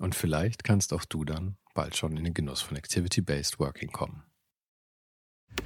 [0.00, 4.22] Und vielleicht kannst auch du dann bald schon in den Genuss von Activity-Based Working kommen.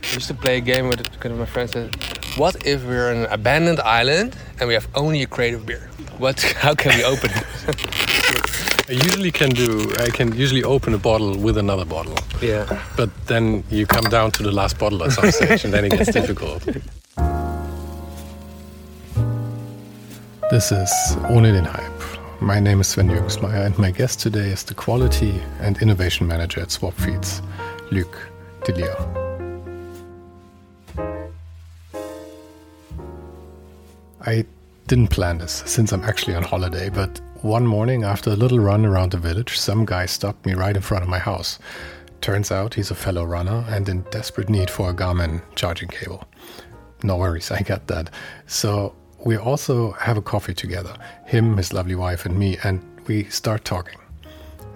[0.03, 1.73] I used to play a game with one of my friends.
[1.73, 1.91] Said,
[2.37, 5.89] "What if we're on an abandoned island and we have only a crate of beer?
[6.19, 6.41] What?
[6.63, 7.45] How can we open it?"
[8.89, 9.93] I usually can do.
[10.01, 12.15] I can usually open a bottle with another bottle.
[12.41, 12.67] Yeah.
[12.97, 15.93] But then you come down to the last bottle at some stage, and then it
[15.93, 16.65] gets difficult.
[20.51, 20.91] This is
[21.29, 22.12] Ohne den Hype.
[22.43, 26.61] My name is Sven Jürgensmeyer, and my guest today is the Quality and Innovation Manager
[26.61, 27.41] at Swapfiets,
[27.93, 28.19] Luc
[28.63, 28.97] Delio.
[34.23, 34.45] I
[34.89, 38.85] didn't plan this since I'm actually on holiday, but one morning after a little run
[38.85, 41.61] around the village, some guy stopped me right in front of my house.
[42.23, 46.25] Turns out he's a fellow runner and in desperate need for a Garmin charging cable.
[47.05, 48.11] No worries, I get that.
[48.49, 50.95] So we also have a coffee together,
[51.27, 53.99] him, his lovely wife, and me, and we start talking.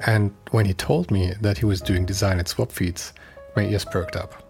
[0.06, 3.12] And when he told me that he was doing design at Swapfiets,
[3.56, 4.42] my ears perked up.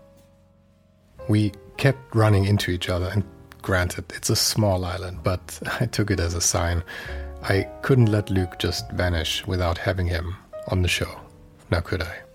[1.29, 3.25] We kept running into each other and
[3.67, 6.85] Granted, it's a small island, but I took it as a sign.
[7.43, 10.37] I couldn't let Luke just vanish without having him
[10.69, 11.21] on the show.
[11.69, 12.26] Now could I?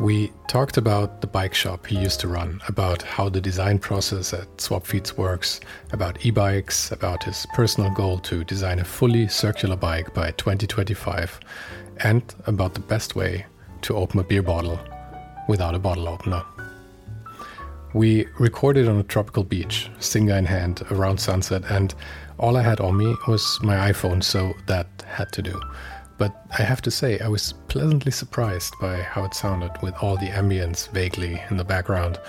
[0.00, 4.32] We talked about the bike shop he used to run, about how the design process
[4.34, 5.60] at Swapfiets works,
[5.92, 11.38] about e bikes, about his personal goal to design a fully circular bike by 2025,
[11.98, 13.46] and about the best way
[13.82, 14.80] to open a beer bottle
[15.48, 16.42] without a bottle opener.
[17.94, 21.94] We recorded on a tropical beach, Singha in hand, around sunset, and
[22.40, 25.60] all I had on me was my iPhone, so that had to do.
[26.16, 30.16] But I have to say, I was pleasantly surprised by how it sounded with all
[30.16, 32.20] the ambience vaguely in the background.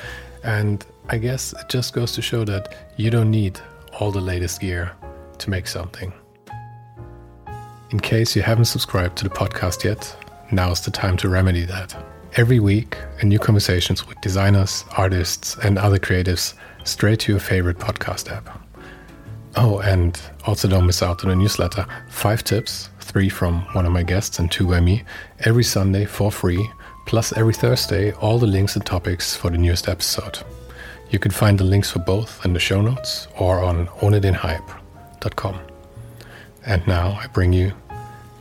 [0.44, 3.60] And I guess it just goes to show that you don't need
[4.00, 4.92] all the latest gear
[5.38, 6.12] to make something.
[7.92, 10.16] In case you haven't subscribed to the podcast yet,
[10.52, 11.96] now's the time to remedy that.
[12.36, 17.78] Every week, a new conversations with designers, artists, and other creatives straight to your favorite
[17.78, 18.62] podcast app.
[19.56, 21.86] Oh, and also don't miss out on a newsletter.
[22.10, 25.04] Five tips, three from one of my guests and two by me,
[25.42, 26.68] every Sunday for free,
[27.06, 30.40] plus every Thursday, all the links and topics for the newest episode.
[31.12, 35.60] You can find the links for both in the show notes or on ohnedenhype.com.
[36.66, 37.72] And now I bring you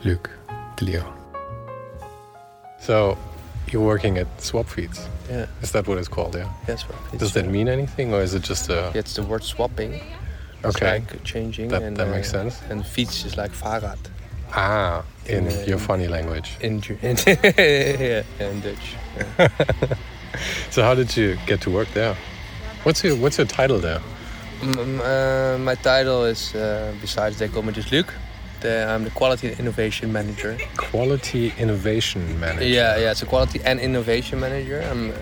[0.03, 0.29] Luke
[0.77, 1.05] Delio.
[2.79, 3.17] So,
[3.71, 5.07] you're working at Swapfiets.
[5.29, 5.45] Yeah.
[5.61, 6.35] Is that what it's called?
[6.35, 6.51] Yeah.
[6.67, 6.77] Yeah,
[7.17, 8.91] Does that mean anything, or is it just a?
[8.93, 9.93] Yeah, it's the word swapping.
[10.63, 10.99] It's Okay.
[10.99, 11.69] like changing.
[11.69, 12.61] That- and, that makes uh, sense.
[12.69, 13.97] And fiets is like Fahrrad
[14.55, 16.55] Ah, in In, your funny language.
[16.61, 18.95] in, in, yeah, in Dutch.
[19.17, 19.47] Yeah.
[20.69, 22.13] So how did you get to work there?
[22.83, 24.01] What's your What's your title there?
[24.61, 28.13] M- uh, my title is, uh, besides they call me just Luc,
[28.59, 30.57] the, I'm the Quality and Innovation Manager.
[30.75, 32.67] Quality Innovation Manager.
[32.67, 34.81] Yeah, yeah, it's a Quality and Innovation Manager.
[34.91, 35.13] I'm,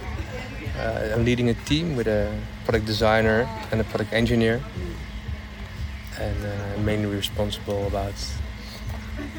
[0.80, 2.34] uh, I'm leading a team with a
[2.66, 4.62] product designer and a product engineer.
[6.20, 8.14] And uh, I'm mainly responsible about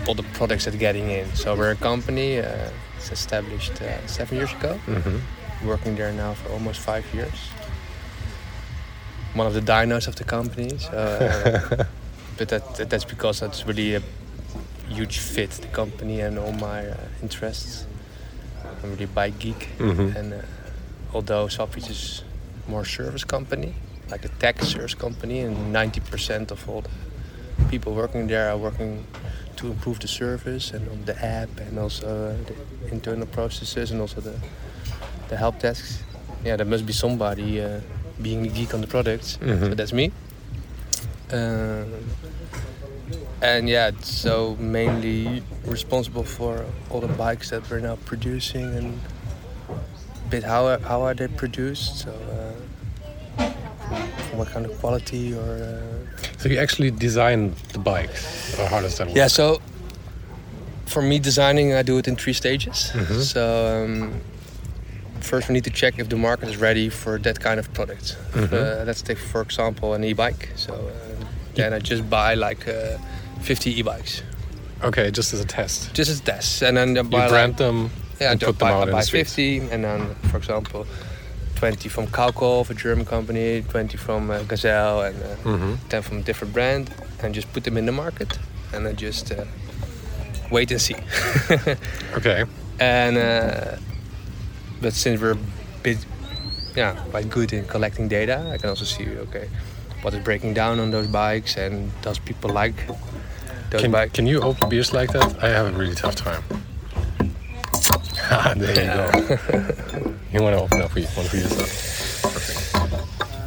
[0.06, 1.26] all the products that are getting in.
[1.34, 4.75] So we're a company, uh, it's established uh, seven years ago.
[4.87, 5.19] hmm
[5.66, 7.38] Working there now for almost five years.
[9.34, 10.76] One of the dinos of the company.
[10.78, 11.84] So, uh,
[12.38, 14.02] but that, that- that's because that's really a
[14.88, 17.87] huge fit the company and all my uh, interests.
[18.82, 20.14] I'm really a bike geek, Mhm.
[20.16, 20.38] and uh,
[21.14, 22.22] although Swapfiets is
[22.69, 23.75] more service company,
[24.10, 26.90] like a tech service company, and 90% of all the
[27.70, 29.06] people working there are working
[29.64, 32.55] to improve the service and on the app and also uh, the
[32.93, 34.34] internal processes and also the
[35.28, 36.02] the help desks.
[36.44, 37.81] Yeah, there must be somebody uh,
[38.20, 39.38] being the geek on the products.
[39.40, 39.61] Mhm.
[39.69, 40.12] So that's me.
[41.32, 41.88] Um,
[43.43, 49.00] and yeah, so mainly responsible for all the bikes that we're now producing and
[50.26, 51.99] a bit how how are they produced.
[52.05, 52.11] So.
[54.38, 58.96] What kind of quality or uh, so you actually design the bikes or how does
[58.99, 59.61] that work yeah so
[60.87, 62.91] for me designing i do it in three stages.
[62.94, 63.20] Mhm.
[63.23, 63.43] so
[63.85, 64.20] um,
[65.20, 68.17] first we need to check if the market is ready for that kind of product.
[68.32, 68.52] Mhm.
[68.52, 70.49] uh, let's take for example an e-bike.
[70.56, 71.25] So uh,
[71.55, 72.99] then i just buy like uh,
[73.40, 74.23] 50 e-bikes.
[74.82, 75.94] Okay just as a test.
[75.94, 77.90] Just as tests and then I you buy like, them
[78.20, 79.35] yeah, and I put them buy, out I the buy streets.
[79.35, 80.87] 50, and then, for example,
[81.56, 85.78] 20 from Kalkhoff, a German company, 20 from uh, Gazelle, and uh, Mhm.
[85.88, 86.90] 10 from a different brand,
[87.22, 88.38] and just put them in the market,
[88.72, 89.44] and then just uh,
[90.50, 90.96] wait and see.
[92.16, 92.44] okay
[92.80, 93.76] and uh,
[94.82, 95.38] but since we're a
[95.82, 95.96] bit,
[96.76, 99.48] yeah, quite good in collecting data, I can also see okay,
[100.02, 102.74] what is breaking down on those bikes, and does people like
[103.70, 104.12] those can, bikes?
[104.12, 106.42] can you open beers like that i have a really tough time
[108.56, 109.06] there you go
[110.34, 112.22] you want to open up for you, one for yourself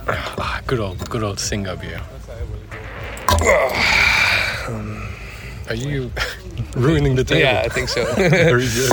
[0.06, 0.39] Perfect.
[0.39, 2.01] ah, good old good old Singha beer
[5.69, 6.12] are you
[6.75, 8.06] ruining the table Yeah, I think so.
[8.16, 8.89] very good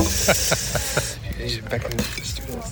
[1.70, 2.62] back in the studio.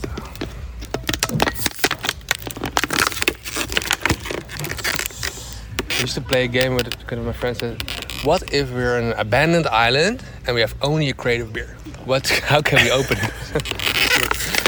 [5.90, 7.58] I used to play a game with one of my friends.
[7.58, 7.82] Said,
[8.24, 11.76] "What if we're on an abandoned island and we have only a crate of beer?
[12.04, 12.28] What?
[12.50, 13.32] How can we open it?"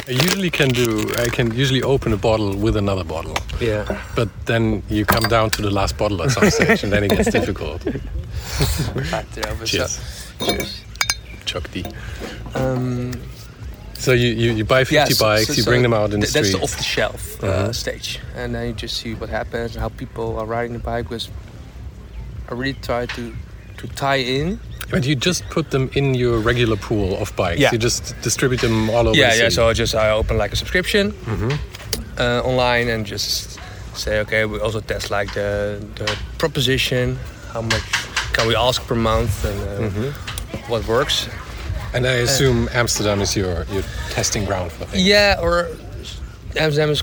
[0.07, 1.11] I usually can do.
[1.19, 4.03] I can usually open a bottle with another bottle, Yeah.
[4.15, 7.11] but then you come down to the last bottle at some stage, and then it
[7.11, 7.83] gets difficult.
[9.65, 10.01] Cheers.
[10.39, 10.81] Cheers.
[11.47, 11.85] Chuck D.
[12.55, 13.13] Um,
[13.97, 16.13] So you, you, you buy 50 yeah, so- bikes, so- you so bring them out
[16.13, 16.43] in the street.
[16.43, 17.73] That's the off-the-shelf uh, Uh-huh.
[17.73, 21.09] stage, and then you just see what happens and how people are riding the bike.
[21.09, 21.31] Was
[22.51, 23.33] I really try to
[23.79, 24.61] to tie in
[24.91, 27.61] But you just put them in your regular pool of bikes.
[27.61, 27.73] Yeah.
[27.73, 29.49] You just distribute them all over yeah, yeah.
[29.51, 31.59] So I just I open like a subscription Mhm.
[32.19, 33.59] uh, online and just
[33.95, 37.19] say, okay, we also test like the the proposition,
[37.53, 37.83] how much
[38.33, 40.13] can we ask per month, and uh, Mhm.
[40.69, 41.29] what works.
[41.95, 45.07] And I assume Amsterdam is your, your testing ground for things.
[45.07, 45.69] Yeah, or
[46.57, 47.03] Amsterdam is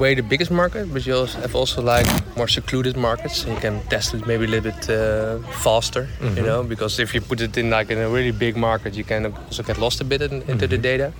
[0.00, 2.06] way the biggest market, but you also have also like
[2.36, 6.36] more secluded markets, you can test it maybe a little bit uh, faster, Mhm.
[6.36, 9.04] you know, because if you put it in like in a really big market, you
[9.04, 11.12] can also get lost a bit in, into the data.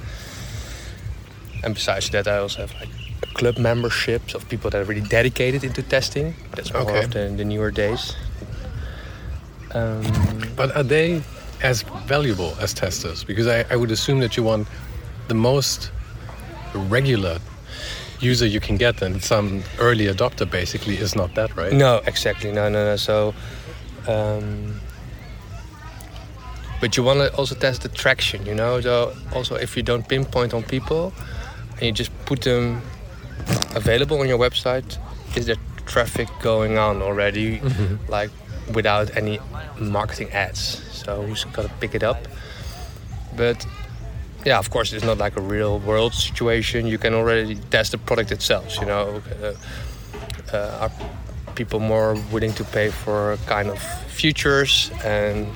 [1.64, 2.88] And besides that, I also have like
[3.34, 6.34] club memberships of people that are really dedicated into testing.
[6.56, 7.04] That's more Okay.
[7.04, 8.16] of the, the newer days.
[9.74, 10.02] Um,
[10.56, 11.22] But are they
[11.62, 13.24] as valuable as testers?
[13.24, 14.66] Because I, I would assume that you want
[15.28, 15.90] the most
[16.90, 17.38] regular
[18.20, 21.72] user you can get, and some early adopter basically is not that, right?
[21.72, 22.52] No, exactly.
[22.52, 22.96] No, no, no.
[22.96, 23.34] So,
[24.06, 24.80] um,
[26.80, 28.80] but you want to also test the traction, you know.
[28.80, 31.12] So also, if you don't pinpoint on people,
[31.74, 32.82] and you just put them
[33.74, 34.98] available on your website,
[35.36, 35.56] is there
[35.86, 37.98] traffic going on already, Mhm.
[38.08, 38.30] like
[38.74, 39.38] without any
[39.78, 40.80] marketing ads?
[40.92, 42.18] So who's gonna pick it up?
[43.36, 43.64] But
[44.44, 46.86] yeah, of course, it's not like a real world situation.
[46.86, 48.78] You can already test the product itself.
[48.80, 50.90] You know, uh, uh, are
[51.54, 53.78] people more willing to pay for kind of
[54.08, 55.46] futures and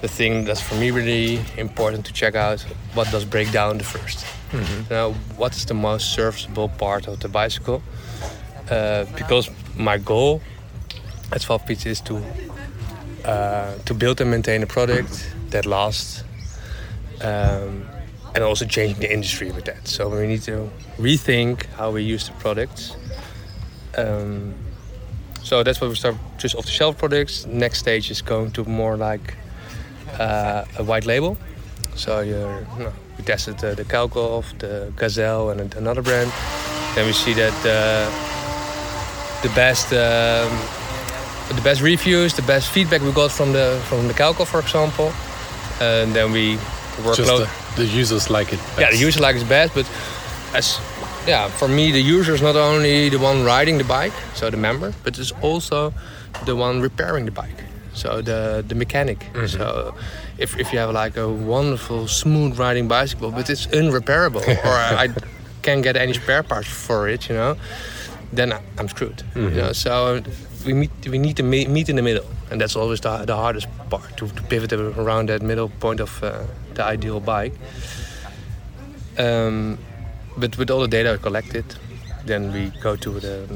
[0.00, 2.60] the thing that's for me really important to check out
[2.94, 4.90] what does break down the 1st Mhm.
[4.90, 7.82] Now, what is the most serviceable part of the bicycle?
[8.70, 10.40] Uh, because my goal
[11.32, 12.14] at 12 Pizza is to
[13.24, 16.24] uh, to build and maintain a product that lasts
[17.22, 17.86] um,
[18.34, 19.86] and also changing the industry with that.
[19.86, 22.96] So we need to rethink how we use the products.
[23.96, 24.54] Um,
[25.42, 27.46] so that's why we start just off the shelf products.
[27.46, 29.34] Next stage is going to more like
[30.18, 31.36] uh, a white label.
[31.94, 36.32] So you're, you know, we tested the, the Kalkhoff, the Gazelle, and another brand.
[36.94, 38.08] Then we see that uh,
[39.42, 40.50] the best um,
[41.54, 45.12] the best reviews, the best feedback we got from the from the Kalkhoff, for example.
[45.80, 46.56] And then we
[47.04, 47.61] work Just close.
[47.76, 48.58] The, users like it.
[48.78, 49.00] Yeah, the best.
[49.00, 49.86] user like is best, but
[50.54, 50.78] as
[51.26, 54.56] yeah, for me the user is not only the one riding the bike, so the
[54.56, 55.92] member, but it's also
[56.46, 57.64] the one repairing the bike.
[57.94, 59.18] So the the mechanic.
[59.34, 59.48] Mhm.
[59.48, 59.94] So
[60.38, 64.74] if, if you have like a wonderful smooth riding bicycle, but it's unrepairable, or
[65.04, 65.08] I
[65.62, 67.56] can't get any spare parts for it, you know,
[68.32, 69.22] then I'm screwed.
[69.34, 69.50] Mhm.
[69.54, 70.22] You know, so
[70.66, 73.36] we meet we need to meet, meet in the middle, and that's always the, the
[73.36, 77.54] hardest part to, to pivot around that middle point of uh, the ideal bike.
[79.18, 79.78] Um,
[80.36, 81.64] but with all the data collected,
[82.24, 83.46] then we go to the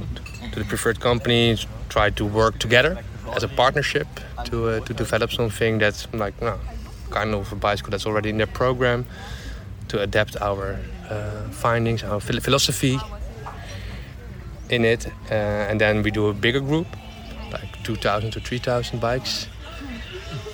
[0.53, 2.99] to the preferred companies, try to work together
[3.35, 4.07] as a partnership
[4.45, 6.59] to uh, to develop something that's like no,
[7.11, 9.07] kind of a bicycle that's already in their program,
[9.89, 10.79] to adapt our
[11.11, 12.99] uh, findings, our phil- philosophy
[14.69, 15.35] in it, uh,
[15.71, 16.87] and then we do a bigger group,
[17.53, 19.47] like 2,000 to 3,000 bikes.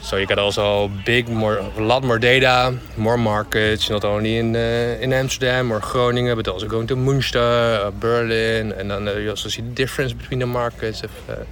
[0.02, 4.54] So you get also big, more, a lot more data, more markets, not only in
[4.56, 9.12] uh, in Amsterdam or Groningen, but also going to Münster, uh, Berlin, and then uh,
[9.14, 11.02] you also see the difference between the markets.
[11.04, 11.44] If, uh,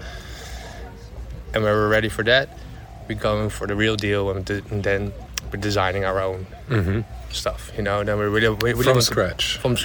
[1.54, 2.48] and when we're ready for that,
[3.08, 5.12] we're going for the real deal, and, th- and then
[5.52, 6.46] we're designing our own
[7.30, 7.70] stuff.
[7.76, 9.58] You know, then we really, we really From scratch.
[9.58, 9.76] from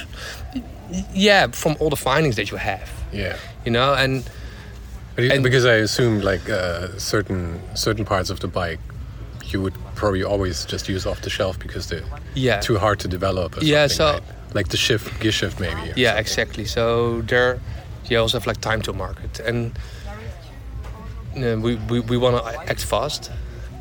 [1.14, 2.88] yeah, from all the findings that you have.
[3.12, 3.36] Yeah.
[3.64, 4.28] You know, and
[5.18, 8.80] you- And- because I assumed like uh, certain certain parts of the bike
[9.52, 12.02] you would probably always just use off the shelf because they're
[12.34, 13.56] yeah, too hard to develop.
[13.56, 14.22] Or Yeah, so- right?
[14.54, 15.74] like the shift, gear shift maybe.
[15.96, 16.18] yeah, something.
[16.20, 16.64] exactly.
[16.64, 17.58] So there,
[18.10, 19.72] you also have like time to market, and
[21.36, 23.30] uh, we we, we want to act fast.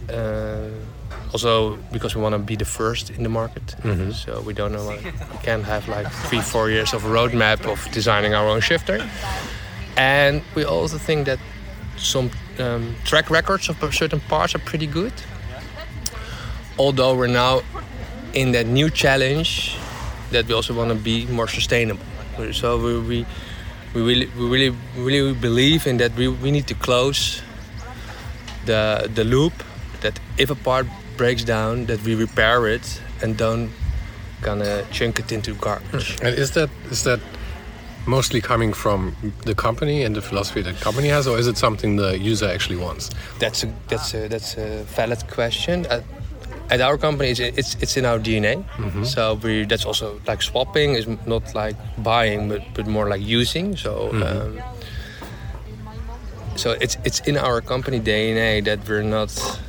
[0.09, 0.69] Uh,
[1.33, 4.13] also because we want to be the first in the market, Mhm.
[4.13, 4.85] so we don't know.
[4.85, 8.61] Like, we can't have like three, four years of a roadmap of designing our own
[8.61, 8.97] shifter.
[9.97, 11.39] And we also think that
[11.97, 15.13] some um, track records of certain parts are pretty good.
[16.77, 17.61] Although we're now
[18.33, 19.77] in that new challenge
[20.31, 22.03] that we also want to be more sustainable.
[22.51, 23.25] So we, we,
[23.93, 27.41] we really, we really, really believe in that we, we need to close
[28.65, 29.53] the the loop.
[30.01, 30.87] That if a part
[31.17, 33.71] breaks down, that we repair it and don't
[34.41, 36.17] gonna chunk it into garbage.
[36.21, 37.21] And is that is that
[38.07, 41.95] mostly coming from the company and the philosophy that company has, or is it something
[41.97, 43.09] the user actually wants?
[43.39, 45.85] That's a that's a that's a valid question.
[45.87, 46.03] At,
[46.69, 48.63] at our company, it's it's, it's in our DNA.
[49.05, 53.77] So we that's also like swapping is not like buying, but but more like using.
[53.77, 54.11] So.
[54.13, 54.59] Um,
[56.55, 59.59] so it's it's in our company DNA that we're not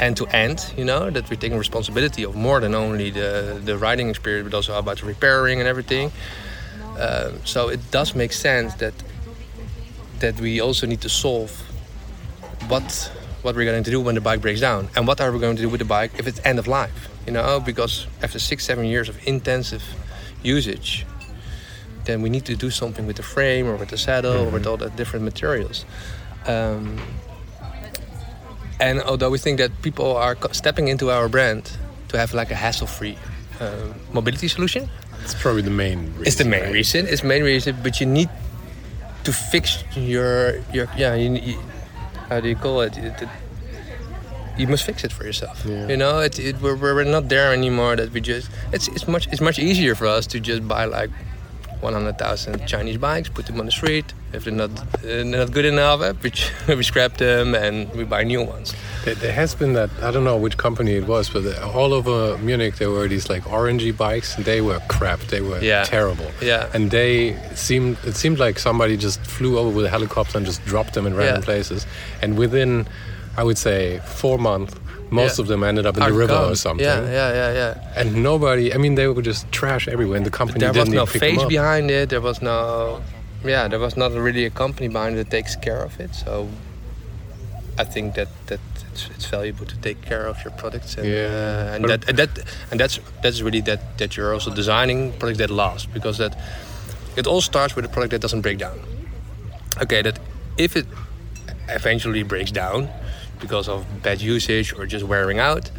[0.00, 3.78] end to end, you know, that we're taking responsibility of more than only the the
[3.78, 6.10] riding experience, but also about repairing and everything.
[6.98, 8.94] Um, so it does make sense that
[10.20, 11.50] that we also need to solve
[12.68, 14.88] what what we're going to do when the bike breaks down.
[14.94, 17.08] And what are we going to do with the bike if it's end of life?
[17.26, 19.82] You know because after six seven years of intensive
[20.42, 21.06] usage
[22.04, 24.66] then we need to do something with the frame or with the saddle or with
[24.66, 25.84] all the different materials.
[26.46, 27.00] Um,
[28.80, 31.70] and although we think that people are stepping into our brand
[32.08, 33.16] to have like a hassle-free
[33.60, 34.88] uh, mobility solution
[35.24, 35.98] It's probably the main.
[36.18, 36.72] Reason, it's the main right?
[36.72, 37.06] reason.
[37.06, 38.28] It's main reason, but you need
[39.24, 41.14] to fix your your yeah.
[41.14, 41.58] You, you,
[42.28, 42.96] how do you call it?
[42.98, 43.28] It- it-
[44.58, 45.64] you must fix it for yourself.
[45.64, 45.88] Yeah.
[45.88, 47.96] You know, it, it, we're, we're not there anymore.
[47.96, 51.08] That we just it's it's much it's much easier for us to just buy like
[51.82, 54.14] one hundred thousand Chinese bikes, put them on the street.
[54.32, 54.70] If they're not
[55.04, 56.32] uh, not good enough, uh, we,
[56.76, 58.74] we scrap them and we buy new ones.
[59.04, 62.38] There, there has been that I don't know which company it was, but all over
[62.38, 64.36] Munich there were these like orangey bikes.
[64.36, 65.20] and They were crap.
[65.20, 65.84] They were Yeah.
[65.84, 66.30] terrible.
[66.40, 66.70] Yeah.
[66.74, 70.64] And they seemed it seemed like somebody just flew over with a helicopter and just
[70.64, 71.44] dropped them in random Yeah.
[71.44, 71.86] places.
[72.22, 72.86] And within,
[73.36, 74.74] I would say, four months,
[75.12, 75.42] most Yeah.
[75.42, 76.52] of them ended up in the river gone.
[76.52, 76.84] or something.
[76.86, 78.00] Yeah, yeah, yeah, yeah.
[78.00, 78.72] And nobody.
[78.74, 81.44] I mean, they were just trash everywhere, and the company there was didn't no face
[81.56, 82.08] behind it.
[82.08, 82.56] There was no,
[83.44, 86.14] yeah, there was not really a company behind it that takes care of it.
[86.24, 86.48] So
[87.78, 88.60] I think that that
[88.92, 91.26] it's, it's valuable to take care of your products, and, Yeah.
[91.26, 92.30] uh, and But- that and that
[92.70, 96.34] and that's that's really that that you're also designing products that last because that
[97.16, 98.78] it all starts with a product that doesn't break down.
[99.82, 100.18] Okay, that
[100.56, 100.86] if it
[101.68, 102.88] eventually breaks down
[103.42, 105.70] because of bad usage or just wearing out,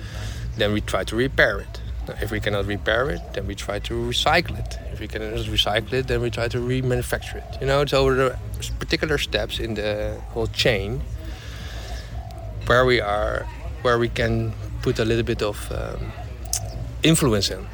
[0.57, 1.79] then we try to repair it.
[2.21, 4.77] If we cannot repair it, then we try to recycle it.
[4.91, 7.61] If we cannot recycle it, then we try to remanufacture it.
[7.61, 8.39] You know, so there are
[8.77, 11.01] particular steps in the whole chain
[12.67, 13.47] where we are,
[13.83, 16.11] where we can put a little bit of um,
[17.03, 17.65] influence in,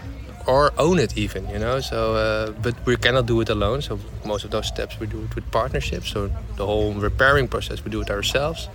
[0.45, 1.49] or own it even.
[1.49, 3.81] You know, so uh, but we cannot do it alone.
[3.81, 6.11] So most of those steps we do it with partnerships.
[6.11, 8.69] So the whole repairing process we do it ourselves.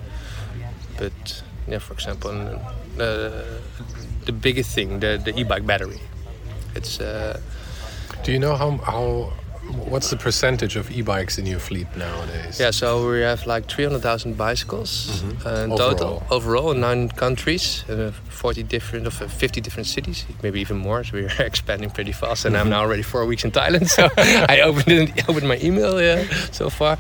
[0.99, 2.31] But yeah, for example,
[2.99, 3.61] uh,
[4.27, 6.01] the biggest thing, the the e-bike battery.
[6.75, 7.41] It's uh,
[8.25, 9.33] Do you know how how
[9.73, 12.61] what's the percentage of e-bikes in your fleet nowadays?
[12.61, 12.71] yeah.
[12.71, 15.95] So we have like 300,000 bicycles uh, in Overall.
[15.95, 20.77] total overall in nine countries, uh, 40 different of uh, 50 different cities, maybe even
[20.77, 21.05] more.
[21.05, 23.89] So we're expanding pretty fast, and I'm now already four weeks in Thailand.
[23.89, 24.09] So
[24.49, 26.99] I opened it, opened my email uh, so far,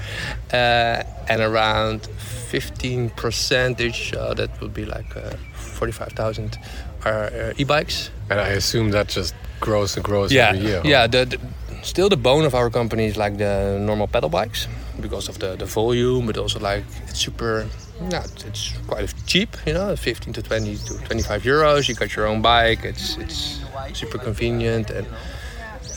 [0.52, 2.06] uh, and around
[2.54, 6.58] 15 percentage uh, that would be like uh, 45,000
[7.04, 8.10] are uh, e-bikes.
[8.30, 10.82] And I assume that just grows and grows yeah, every year.
[10.84, 11.38] Yeah, the, the,
[11.84, 14.66] still the bone of our company is like the normal pedal bikes
[15.00, 17.66] because of the, the volume, but also like it's super
[18.10, 21.88] yeah, it's quite cheap, you know, 15 to 20 to 25 euros.
[21.88, 22.84] You got your own bike.
[22.84, 23.60] It's it's
[23.92, 25.06] super convenient, and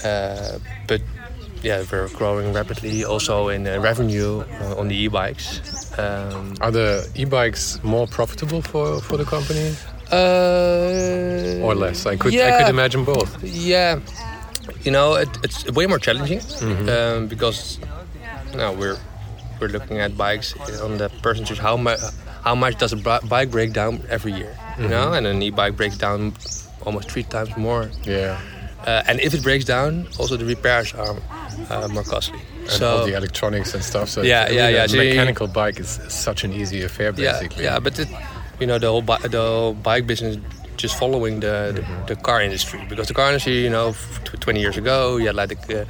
[0.06, 1.02] uh, but
[1.64, 5.98] yeah, we're growing rapidly also in uh, revenue uh, on the e-bikes.
[5.98, 9.76] Um, Are the e-bikes more profitable for for the company?
[10.12, 12.06] Uh, or less?
[12.06, 13.44] I could yeah, I could imagine both.
[13.44, 14.00] Yeah,
[14.84, 16.90] you know, it, it's way more challenging mm -hmm.
[16.90, 17.80] um, because
[18.56, 18.98] now we're
[19.60, 22.00] we're looking at bikes on the percentage how much
[22.44, 23.00] how much does a
[23.34, 24.94] bike break down every year you mm -hmm.
[24.94, 25.14] know?
[25.18, 26.34] And an e-bike breaks down
[26.86, 27.90] almost three times more.
[28.04, 28.40] Yeah.
[28.88, 31.16] Uh, and if it breaks down also the repairs are
[31.70, 32.40] uh, more costly.
[32.62, 36.00] And so all the electronics and stuff so yeah yeah yeah so mechanical bike is
[36.08, 37.64] such an easy affair basically.
[37.64, 38.08] yeah, yeah but it,
[38.60, 39.02] you know the whole
[39.36, 40.38] the whole bike business
[40.78, 42.06] just following the, the, mm -hmm.
[42.08, 43.96] the, car industry because the car industry you know
[44.40, 45.88] 20 years ago you had like the, uh,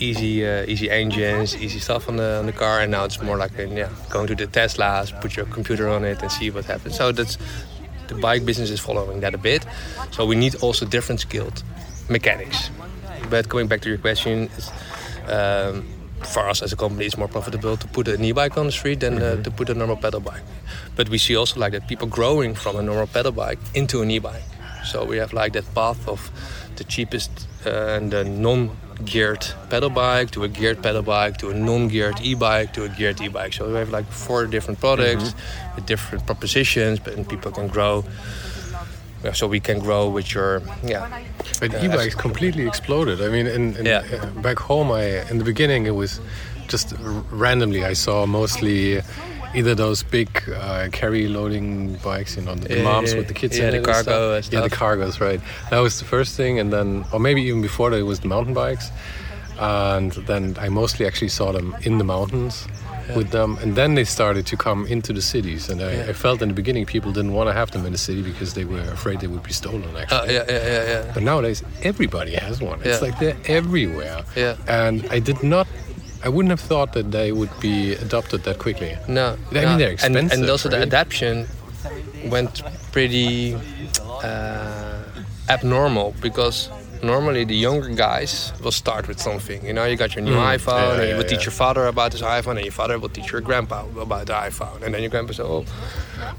[0.00, 3.36] easy uh, easy engines, easy stuff on the on the car, and now it's more
[3.36, 6.96] like yeah, going to the Teslas, put your computer on it, and see what happens.
[6.96, 7.38] So that's
[8.08, 9.64] the bike business is following that a bit.
[10.10, 11.62] So we need also different skilled
[12.08, 12.70] mechanics.
[13.28, 14.50] But coming back to your question,
[15.28, 15.86] um,
[16.22, 19.00] for us as a company, it's more profitable to put an e-bike on the street
[19.00, 19.42] than uh, mm-hmm.
[19.42, 20.42] to put a normal pedal bike.
[20.96, 24.10] But we see also like that people growing from a normal pedal bike into an
[24.10, 24.42] e-bike.
[24.84, 26.30] So we have like that path of
[26.76, 27.30] the cheapest
[27.66, 28.70] uh, and the non
[29.04, 33.20] geared pedal bike to a geared pedal bike to a non-geared e-bike to a geared
[33.20, 33.52] e-bike.
[33.52, 35.76] So we have like four different products mm-hmm.
[35.76, 38.04] with different propositions, but people can grow.
[39.24, 41.22] Yeah, so we can grow with your yeah.
[41.60, 43.20] But uh, e-bikes completely exploded.
[43.20, 44.02] I mean, in, in yeah.
[44.12, 46.20] uh, back home, I in the beginning it was
[46.68, 46.94] just
[47.30, 49.02] randomly I saw mostly
[49.54, 53.58] either those big uh, carry loading bikes, you know, the, yeah, moms with the kids
[53.58, 53.84] yeah, in the it.
[53.84, 55.40] cargo Yeah, the cargos, right.
[55.70, 58.28] That was the first thing, and then, or maybe even before that, it was the
[58.28, 58.90] mountain bikes,
[59.58, 62.66] and then I mostly actually saw them in the mountains.
[63.10, 63.16] Yeah.
[63.16, 66.42] With them, and then they started to come into the cities, and I, I, felt
[66.42, 68.80] in the beginning people didn't want to have them in the city because they were
[68.92, 69.96] afraid they would be stolen.
[69.96, 71.10] Actually, uh, yeah, yeah, yeah, yeah.
[71.14, 72.80] But nowadays everybody has one.
[72.84, 74.22] It's like they're everywhere.
[74.36, 74.56] Yeah.
[74.68, 75.66] And I did not
[76.22, 78.96] I wouldn't have thought that they would be adopted that quickly.
[79.08, 80.76] No, I mean they're expensive, and, and also right?
[80.76, 81.46] the adaptation
[82.26, 83.56] went pretty
[84.22, 85.02] uh,
[85.48, 86.68] abnormal because
[87.02, 89.64] normally the younger guys will start with something.
[89.64, 90.56] You know, you got your new mm.
[90.56, 92.98] iPhone, yeah, and you yeah, will teach your father about this iPhone, and your father
[92.98, 95.64] will teach your grandpa about the iPhone, and then your grandpa says, "Oh,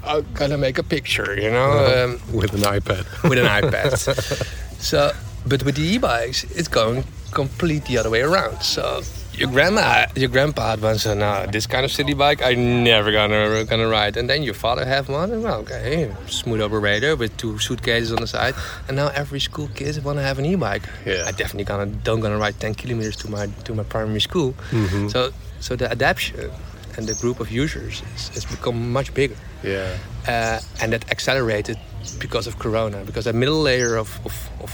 [0.04, 3.04] I'm gonna make a picture," you know, um, with an iPad.
[3.28, 3.96] with an iPad.
[4.78, 5.12] so,
[5.46, 8.62] but with the e-bikes, it's going complete the other way around.
[8.62, 9.02] So
[9.34, 13.12] your grandma, your grandpa had one, so no, this kind of city bike I never
[13.12, 14.16] gonna gonna ride.
[14.16, 18.20] And then your father have one, and well, okay, smooth operator with two suitcases on
[18.20, 18.54] the side.
[18.88, 20.88] And now every school kid wanna have an e-bike.
[21.06, 21.24] Yeah.
[21.26, 24.54] I definitely gonna don't gonna ride 10 kilometers to my to my primary school.
[24.70, 25.08] Mm-hmm.
[25.08, 26.50] So so the adaptation
[26.96, 28.00] and the group of users
[28.34, 29.36] has become much bigger.
[29.62, 29.96] Yeah.
[30.26, 31.78] Uh, and that accelerated
[32.18, 34.72] because of Corona, because that middle layer of, of, of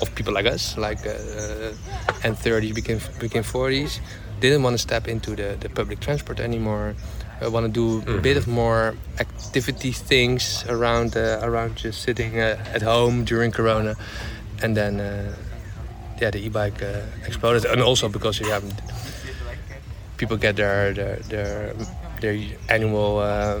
[0.00, 1.72] of people like us, like uh,
[2.24, 4.00] and 30s became became 40s,
[4.40, 6.94] didn't want to step into the, the public transport anymore.
[7.40, 8.18] I want to do mm-hmm.
[8.18, 13.52] a bit of more activity things around uh, around just sitting uh, at home during
[13.52, 13.94] Corona,
[14.62, 15.34] and then uh,
[16.20, 18.64] yeah, the e-bike uh, exploded, and also because you have
[20.16, 21.74] people get their their their,
[22.20, 22.36] their
[22.68, 23.60] annual uh,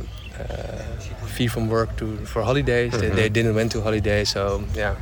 [1.26, 2.92] fee from work to for holidays.
[2.92, 3.14] Mm-hmm.
[3.14, 4.96] They, they didn't went to holidays, so yeah,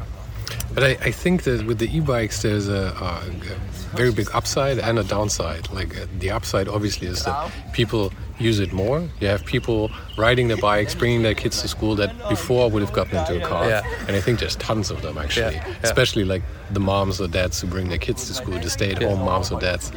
[0.76, 4.98] but I, I think that with the e-bikes, there's a, a, very big upside and
[4.98, 5.70] a downside.
[5.72, 9.08] Like uh, the upside, obviously, is that people use it more.
[9.18, 12.92] You have people riding their bikes, bringing their kids to school that before would have
[12.92, 13.66] gotten into a car.
[13.66, 14.04] Yeah.
[14.06, 15.66] And I think there's tons of them actually, yeah.
[15.66, 15.76] Yeah.
[15.82, 19.50] especially like the moms or dads who bring their kids to school, the stay-at-home moms
[19.50, 19.92] or dads,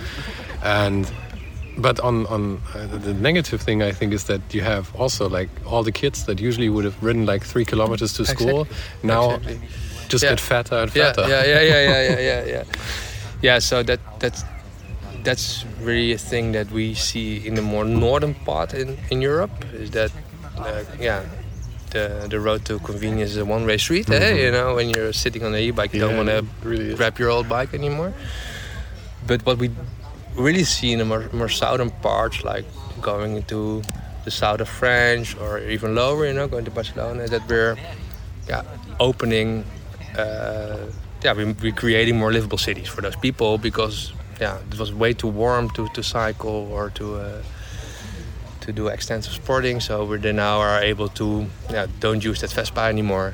[0.64, 1.12] and
[1.78, 5.50] but on on uh, the negative thing I think is that you have also like
[5.66, 9.08] all the kids that usually would have ridden like three kilometers to school exactly.
[9.08, 9.60] now exactly
[10.10, 10.32] just yeah.
[10.32, 11.28] get fatter and fatter.
[11.28, 12.64] Yeah, yeah, yeah, yeah, yeah, yeah, yeah.
[13.42, 13.60] yeah.
[13.60, 14.44] So that that's
[15.24, 19.52] that's really a thing that we see in the more northern part in in Europe
[19.74, 20.12] is that
[20.58, 21.24] uh, yeah.
[21.92, 24.08] The, the road to convenience is a one-way street.
[24.08, 24.22] Mm -hmm.
[24.22, 24.44] eh?
[24.44, 27.18] You know, when you're sitting on an e-bike, you yeah, don't want to really grab
[27.18, 28.12] your old bike anymore.
[29.28, 29.70] But what we
[30.36, 32.66] really see in the more, more southern parts, like
[33.02, 33.82] going into
[34.24, 37.76] the south of France or even lower, you know, going to Barcelona, is that we're
[38.48, 38.64] yeah,
[39.00, 39.64] opening
[41.24, 45.14] yeah, we, we're creating more livable cities for those people because yeah, it was way
[45.14, 47.42] too warm to, to cycle or to uh,
[48.62, 49.80] to do extensive sporting.
[49.80, 53.34] So we now are able to yeah, don't use that Vespa anymore.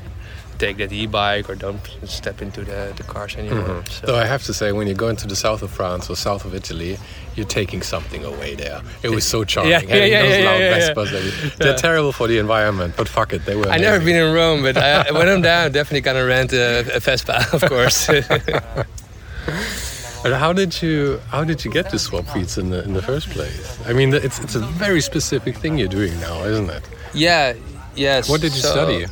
[0.58, 3.60] Take that e-bike or don't step into the, the cars anymore.
[3.60, 3.92] Mm-hmm.
[3.92, 4.08] So.
[4.08, 6.46] Though I have to say, when you go into the south of France or south
[6.46, 6.98] of Italy,
[7.36, 8.82] you're taking something away there.
[9.04, 9.72] It was so charming.
[9.72, 11.58] Yeah, yeah, yeah, those yeah, loud yeah, Vespas.
[11.58, 13.68] They're terrible for the environment, but fuck it, they were.
[13.68, 16.96] I've never been in Rome, but I, when I'm there, I'm definitely gonna rent a,
[16.96, 18.10] a Vespa, of course.
[20.26, 23.30] And how did you how did you get to Swapfiets in the in the first
[23.30, 23.78] place?
[23.86, 26.82] I mean, it's it's a very specific thing you're doing now, isn't it?
[27.14, 27.54] Yeah.
[27.96, 28.28] Yes.
[28.28, 29.06] What did you so study?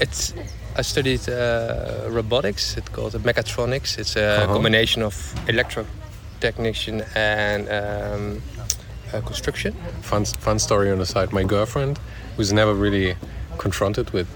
[0.00, 0.32] It's
[0.76, 2.76] I studied uh, robotics.
[2.76, 3.98] It's called mechatronics.
[3.98, 4.52] It's a Uh-huh.
[4.54, 5.14] combination of
[5.46, 8.42] electrotechnician and um,
[9.12, 9.74] uh, construction.
[10.02, 11.32] Fun fun story on the side.
[11.32, 11.98] My girlfriend
[12.36, 13.16] was never really
[13.58, 14.26] confronted with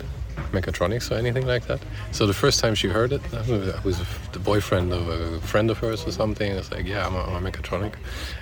[0.53, 1.81] mechatronics or anything like that.
[2.13, 3.99] So the first time she heard it, I was
[4.33, 6.53] the boyfriend of a friend of hers or something.
[6.53, 7.93] I was like, "Yeah, I'm a, I'm a mechatronic,"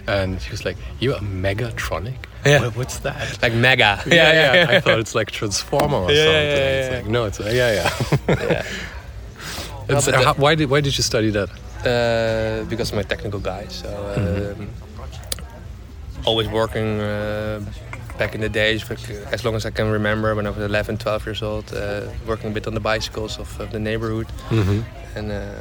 [0.06, 2.18] and she was like, "You're a megatronic?
[2.46, 2.60] Yeah.
[2.62, 4.02] What, what's that?" Like mega.
[4.06, 4.14] yeah,
[4.64, 4.66] yeah.
[4.76, 6.56] I thought it's like Transformer or Yeah, yeah, something.
[6.56, 6.96] yeah, It's yeah.
[6.98, 7.90] like no, it's yeah, yeah.
[8.28, 8.62] yeah.
[9.88, 11.48] It's- but the- how- why did why did you study that?
[11.86, 14.68] Uh, because I'm a technical guy, so um,
[16.24, 17.60] always working uh,
[18.18, 18.96] back in the days, for,
[19.32, 22.50] as long as I can remember, when I was 11, 12 years old, uh, working
[22.50, 24.26] a bit on the bicycles of, of the neighborhood,
[25.14, 25.52] and uh,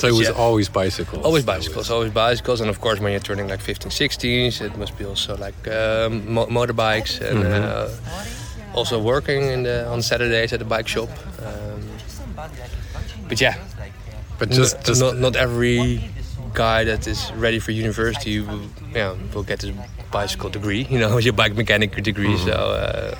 [0.00, 0.44] So it was Yeah.
[0.46, 1.24] always bicycles.
[1.26, 4.96] always bicycles, always bicycles, and of course when you're turning like 15, 16, it must
[4.98, 7.88] be also like um, mo- motorbikes, and uh,
[8.74, 11.10] also working in the, on Saturdays at the bike shop.
[11.46, 11.80] Um,
[13.28, 13.54] but yeah,
[14.38, 16.00] But just not, just not not every
[16.54, 18.62] guy that is ready for university will,
[18.94, 19.72] yeah, will get his
[20.10, 22.36] bicycle degree, you know, your bike mechanic degree.
[22.38, 23.14] So uh,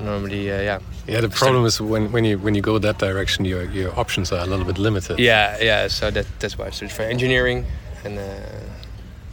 [0.00, 1.20] normally, uh, yeah, yeah.
[1.20, 4.40] The problem is when, when you when you go that direction, your your options are
[4.40, 5.18] a little bit limited.
[5.18, 5.88] yeah, yeah.
[5.88, 7.64] So that that's why I studied for engineering
[8.04, 8.18] and.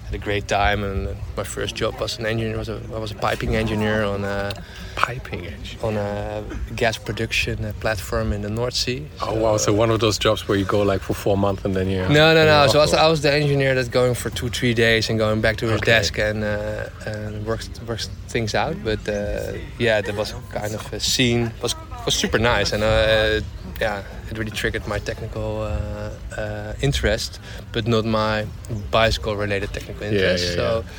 [0.08, 2.58] Had a great time, and my first job was an engineer.
[2.58, 4.54] Was a, I was a piping engineer on a
[4.96, 5.80] Piping engine.
[5.84, 6.44] on a
[6.78, 9.06] gas production platform in the North Sea.
[9.22, 9.58] Oh wow!
[9.58, 12.02] So one of those jobs where you go like for four months and then you.
[12.08, 12.68] No, no, no.
[12.68, 12.94] So I was.
[12.94, 15.82] I was the engineer that's going for two, three days and going back to his
[15.82, 15.92] Okay.
[15.92, 18.76] desk and uh, and works works things out.
[18.86, 21.52] But uh, yeah, that was kind of a scene.
[21.62, 23.42] was was super nice and uh,
[23.82, 27.40] yeah, it really triggered my technical uh, uh, interest,
[27.72, 28.46] but not my
[28.92, 30.46] bicycle-related technical interest.
[30.46, 30.92] yeah, so yeah.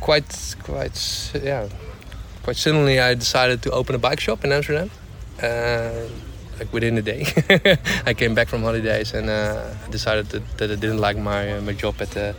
[0.00, 1.68] quite, quite, yeah,
[2.42, 4.90] quite suddenly I decided to open a bike shop in Amsterdam.
[5.42, 6.08] Uh,
[6.58, 7.26] like within a day,
[8.06, 11.60] I came back from holidays and uh, decided that, that I didn't like my uh,
[11.62, 12.36] my job at the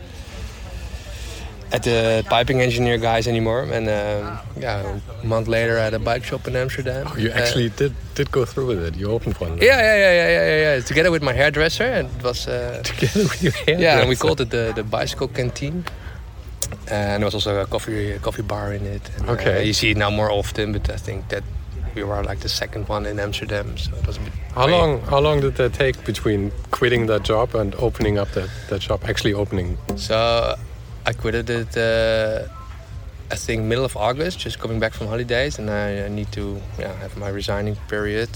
[1.72, 3.62] at the piping engineer guys anymore.
[3.62, 7.06] And um, yeah, a month later, I had a bike shop in Amsterdam.
[7.18, 8.94] You Uh, actually did did go through with it.
[8.96, 9.58] You opened one.
[9.58, 10.80] yeah, yeah, yeah, yeah, yeah, yeah, yeah.
[10.86, 12.46] Together with my hairdresser, and it was.
[12.46, 13.78] Uh, Together with your hair.
[13.84, 15.84] yeah, and we called it the, the bicycle canteen.
[16.90, 19.02] And there was also a coffee a coffee bar in it.
[19.18, 19.56] And, Okay.
[19.58, 21.42] uh, you see it now more often, but I think that
[21.94, 24.32] we were like the second one in Amsterdam, so it was a bit.
[24.54, 25.00] How long?
[25.02, 29.04] How long did that take between quitting that job and opening up that, that shop?
[29.08, 29.78] Actually opening.
[29.96, 30.56] So
[31.06, 31.76] I quitted it.
[31.76, 32.48] Uh,
[33.30, 36.60] I think middle of August, just coming back from holidays, and I, I need to
[36.78, 38.30] yeah, have my resigning period,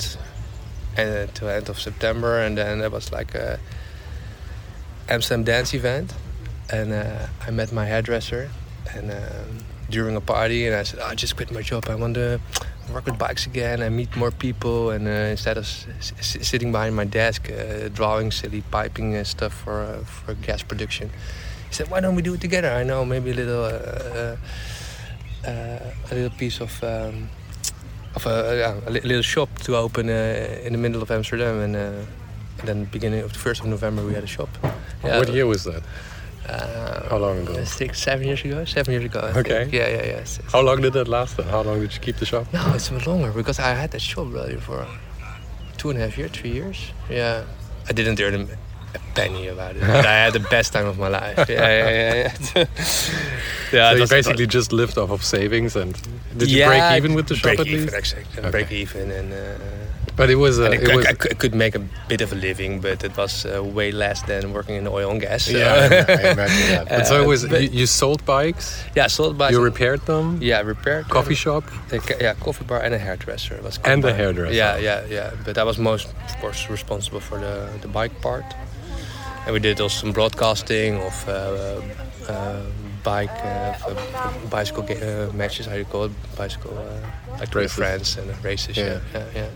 [0.96, 3.58] and to end of September, and then there was like a
[5.08, 6.14] Amsterdam dance event,
[6.72, 8.50] and uh, I met my hairdresser,
[8.94, 9.58] and um,
[9.90, 11.86] during a party, and I said, oh, I just quit my job.
[11.88, 12.40] I want to
[12.92, 15.66] work with bikes again and meet more people, and uh, instead of
[16.20, 21.10] sitting behind my desk uh, drawing silly piping and stuff for uh, for gas production.
[21.68, 22.70] He said, "Why don't we do it together?
[22.70, 24.36] I know maybe a little, uh,
[25.44, 27.28] uh, a little piece of, um,
[28.14, 31.76] of a, yeah, a little shop to open uh, in the middle of Amsterdam, and,
[31.76, 34.48] uh, and then beginning of the first of November we had a shop.
[35.04, 35.82] Yeah, What year was that?
[36.48, 37.62] Uh, How long ago?
[37.64, 38.64] Six, seven years ago.
[38.64, 39.20] Seven years ago.
[39.20, 39.64] I Okay.
[39.64, 39.72] Think.
[39.74, 40.22] Yeah, yeah, yeah.
[40.22, 41.36] S- s- How long did that last?
[41.36, 41.46] Then?
[41.48, 42.46] How long did you keep the shop?
[42.54, 44.86] No, it's longer because I had that shop really for
[45.76, 46.78] two and a half years, three years.
[47.10, 47.44] Yeah,
[47.88, 48.48] I didn't earn
[49.14, 49.82] penny about it.
[49.82, 51.48] I had the best time of my life.
[51.48, 52.32] Yeah, yeah, yeah.
[52.54, 52.64] yeah.
[53.72, 55.92] yeah so you was- basically just lived off of savings and
[56.36, 57.94] did you Yeah, break even with the shop break at even, least?
[57.94, 58.38] Exactly.
[58.40, 58.50] Okay.
[58.50, 59.32] Break even and.
[59.32, 59.38] Uh,
[60.18, 60.58] But it was.
[60.58, 63.04] Uh, and I, it was I I could make a bit of a living, but
[63.04, 65.44] it was uh, way less than working in oil and gas.
[65.44, 65.86] so- yeah, I,
[66.28, 66.84] I imagine that.
[66.98, 67.40] But so it Uh, was.
[67.46, 68.66] but- you, you sold bikes.
[68.98, 70.24] yeah, sold by You repaired them.
[70.42, 71.04] Yeah, repaired.
[71.04, 71.14] them.
[71.18, 71.62] Coffee shop.
[72.20, 73.54] Yeah, coffee bar and a hairdresser.
[73.58, 74.54] It was And a hairdresser.
[74.62, 75.44] Yeah, yeah, yeah.
[75.46, 78.44] But I was most, of course, responsible for the, the bike part.
[79.48, 81.80] And we did also some broadcasting of uh,
[82.28, 82.62] uh,
[83.02, 83.30] bike,
[84.50, 87.72] bicycle uh, matches, how you call it, bicycle, uh, like Races.
[87.72, 88.76] friends and races.
[88.76, 89.00] Yeah.
[89.14, 89.24] Yeah.
[89.34, 89.48] yeah,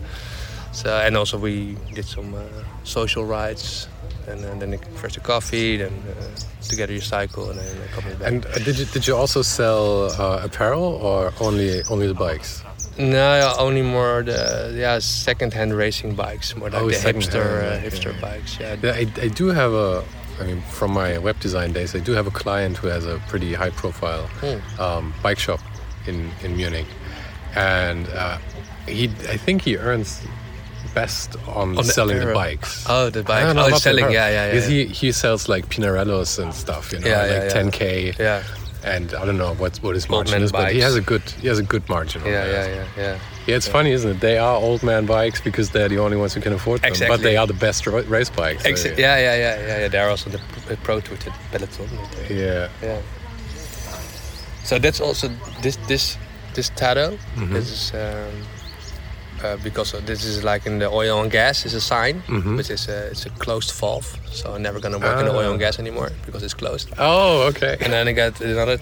[0.71, 2.41] So and also we did some uh,
[2.83, 3.87] social rides.
[4.27, 8.27] And, uh, then first a coffee, then uh, together you cycle, and then coming back.
[8.27, 12.63] And uh, did you did you also sell uh, apparel or only only the bikes?
[12.97, 17.81] No, only more the yeah second-hand racing bikes, more like Oh, the hipster uh, yeah,
[17.81, 18.21] hipster yeah.
[18.21, 18.59] bikes.
[18.59, 20.03] Yeah, Yeah, I, I do have a.
[20.39, 23.19] I mean, from my web design days, I do have a client who has a
[23.29, 24.81] pretty high-profile Hmm.
[24.81, 25.59] um, bike shop
[26.07, 26.87] in in Munich,
[27.55, 28.37] and uh,
[28.87, 29.05] he.
[29.29, 30.21] I think he earns
[30.93, 32.39] best on, On selling the apparel.
[32.39, 32.85] bikes.
[32.87, 33.45] Oh, the bikes.
[33.47, 34.05] No, no, oh, the selling.
[34.11, 34.51] Yeah, yeah, yeah.
[34.51, 37.61] Because he he sells like Pinarellos and stuff, you know, Yeah, yeah, like yeah.
[37.61, 38.19] 10k.
[38.19, 38.43] yeah,
[38.83, 41.47] And I don't know what what his margin is, but he has a good he
[41.47, 42.21] has a good margin.
[42.25, 43.19] yeah, yeah, yeah, yeah.
[43.47, 44.19] Yeah, it's funny, isn't it?
[44.19, 46.93] They are old man bikes because they're the only ones who can afford them.
[47.07, 48.63] But they are the best ra- race bikes.
[48.63, 49.87] so Exa- yeah, yeah, yeah, yeah, yeah.
[49.89, 50.39] They're also the
[50.83, 51.89] pro tour to peloton.
[52.29, 52.69] Yeah.
[52.81, 53.01] Yeah.
[54.63, 55.29] So that's also
[55.61, 56.17] this this
[56.53, 57.17] this Tado.
[57.35, 57.53] Mm-hmm.
[57.53, 58.31] This is um,
[59.43, 62.55] uh, because this is like in the oil and gas is a sign, Mm-hmm.
[62.57, 64.07] which is a, it's a closed valve.
[64.31, 65.51] So I'm never gonna work in the oil Ah.
[65.51, 66.89] and gas anymore because it's closed.
[66.97, 67.77] Oh, okay.
[67.81, 68.77] And then I got another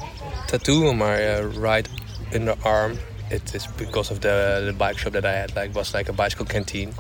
[0.48, 1.88] tattoo on my uh, right
[2.34, 2.98] inner arm.
[3.30, 5.56] It is because of the the bike shop that I had.
[5.56, 6.94] Like was like a bicycle canteen.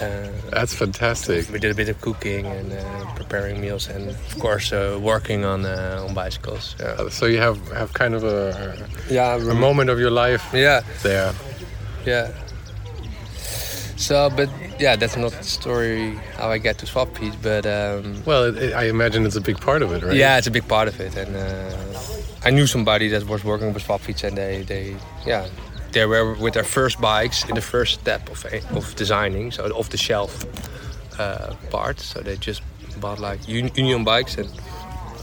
[0.00, 1.50] Uh, That's fantastic.
[1.52, 5.44] we did a bit of cooking and uh, preparing meals, and of course uh, working
[5.44, 6.74] on uh, on bicycles.
[6.80, 8.74] Yeah, So you have have kind of a,
[9.10, 11.32] yeah, a moment of your life yeah, there.
[12.06, 12.30] yeah.
[14.02, 14.48] So, but
[14.80, 17.08] yeah, that's not the story how I get to Swap
[17.42, 20.16] but um, Well, it, it- I imagine it's a big part of it, right?
[20.16, 21.16] yeah, it's a big part of it.
[21.16, 25.46] And uh, I knew somebody that was working with Swap and they, they, yeah,
[25.92, 28.44] they were with their first bikes in the first step of
[28.76, 30.44] of designing, so off the shelf
[31.20, 32.00] uh, part.
[32.00, 32.62] So they just
[33.00, 34.48] bought like un- Union bikes and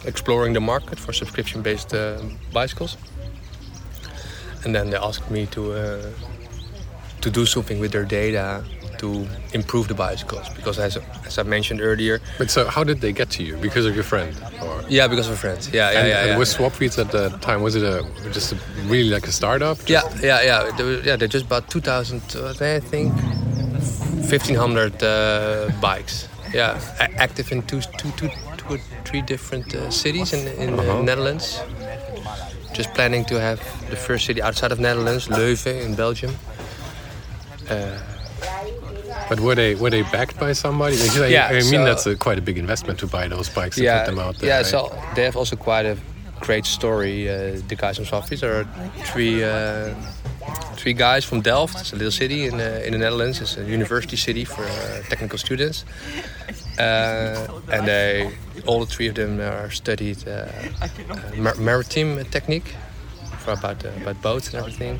[0.05, 2.21] exploring the market for subscription-based uh,
[2.53, 2.97] bicycles.
[4.63, 6.11] And then they asked me to uh,
[7.21, 8.63] to do something with their data
[8.99, 13.13] to improve the bicycles because as, as I mentioned earlier, But so how did they
[13.13, 13.55] get to you?
[13.57, 14.35] Because of your friend?
[14.61, 14.83] Or?
[14.89, 16.37] yeah, because of friends, yeah, yeah, and, yeah, and yeah.
[16.37, 18.03] was Swapfiets at the time, was it a
[18.33, 19.77] just a, really like a startup?
[19.87, 20.71] Yeah, yeah, yeah.
[20.77, 23.13] They, were- yeah, they just bought 2,000, uh, I think,
[24.27, 26.27] 1,500 uh, bikes.
[26.53, 26.79] Yeah,
[27.17, 31.01] active in two, two, two, two or three different uh, cities in, in the Uh-huh.
[31.03, 31.61] Netherlands.
[32.73, 36.35] Just planning to have the first city outside of Netherlands, Leuven in Belgium.
[39.29, 40.95] But were they were they backed by somebody?
[40.95, 43.49] Because I, Yeah, I mean so- that's a, quite a big investment to buy those
[43.49, 44.49] bikes and yeah, put them out there.
[44.49, 44.57] yeah.
[44.57, 44.65] right?
[44.65, 45.97] So they have also quite a
[46.39, 47.29] great story.
[47.29, 48.65] Uh, the guys from Swapfiets are
[49.11, 49.93] three uh,
[50.75, 51.79] three guys from Delft.
[51.81, 53.41] It's a little city in uh, in the Netherlands.
[53.41, 55.85] It's a university city for uh, technical students.
[56.79, 58.31] Uh, and they
[58.65, 60.31] all the three of them are studied uh,
[60.81, 60.87] uh,
[61.37, 62.73] mar- maritime technique
[63.43, 64.99] for about uh, about boats and everything.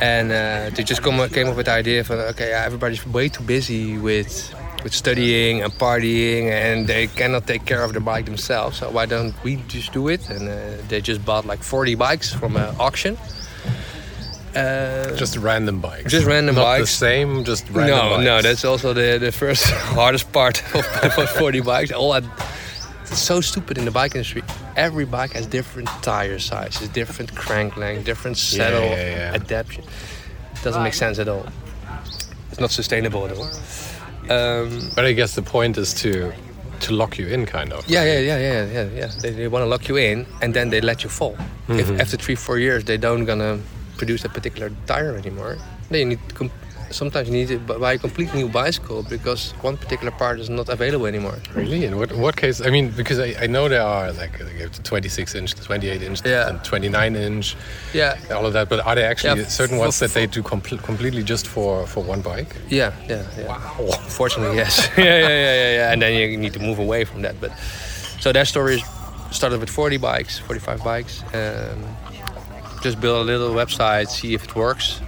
[0.00, 3.28] And uh, they just come, came up with the idea of okay, yeah, everybody's way
[3.28, 4.52] too busy with
[4.82, 8.78] with studying and partying, and they cannot take care of their bike themselves.
[8.78, 10.28] So why don't we just do it?
[10.28, 13.16] And uh, they just bought like 40 bikes from an auction.
[14.54, 16.10] Uh, just random bikes.
[16.12, 16.90] Just random Not bikes.
[16.90, 18.24] the same, just random no, bikes.
[18.24, 19.64] no, that's also the, the first
[19.96, 20.84] hardest part of,
[21.18, 21.90] of 40 bikes.
[21.90, 22.22] All that,
[23.14, 24.42] it's so stupid in the bike industry.
[24.76, 29.34] Every bike has different tire sizes, different crank length, different Yeah, saddle yeah, yeah.
[29.34, 29.84] adaptation.
[30.64, 31.46] Doesn't make sense at all.
[32.50, 33.48] It's not sustainable at all.
[34.30, 36.32] Um, But I guess the point is to
[36.80, 37.88] to lock you in, kind of.
[37.88, 39.10] yeah, yeah, yeah, yeah, yeah, yeah.
[39.22, 41.36] They, they want to lock you in, and then they let you fall.
[41.68, 43.58] If after three, four years they don't gonna
[43.96, 45.56] produce that particular tire anymore,
[45.90, 46.34] then you need to
[46.94, 50.68] sometimes you need to buy a completely new bicycle because one particular part is not
[50.68, 51.38] available anymore.
[51.54, 51.84] Really?
[51.84, 52.60] In what, what case?
[52.60, 56.48] I mean, because I, I know there are like, like 26 inch, 28 inch, Yeah.
[56.48, 57.56] and 29 inch,
[57.92, 58.68] Yeah, all of that.
[58.68, 62.02] But are there actually Yeah, certain ones that they do compl- completely just for, for
[62.04, 62.54] one bike?
[62.68, 63.48] yeah, yeah, yeah.
[63.48, 63.86] Wow.
[64.08, 64.88] Fortunately, yes.
[64.96, 65.92] yeah, yeah, yeah, yeah, yeah.
[65.92, 67.40] And then you need to move away from that.
[67.40, 67.50] But
[68.20, 68.82] so their story
[69.32, 71.22] started with 40 bikes, 45 bikes.
[71.34, 71.84] Um,
[72.82, 75.00] just build a little website, see if it works.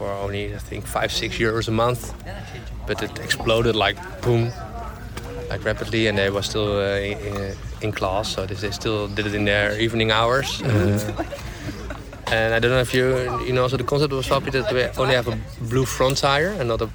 [0.00, 2.14] For only I think five, six euros a month.
[2.86, 4.50] But it exploded like boom,
[5.50, 9.26] like rapidly, and they were still uh, in, in class, so they they still did
[9.26, 10.62] it in their evening hours.
[10.64, 11.24] Uh,
[12.36, 13.06] and I don't know if you
[13.46, 15.36] you know so the concept of a Swappy that we only have a
[15.70, 16.88] blue front tire and not a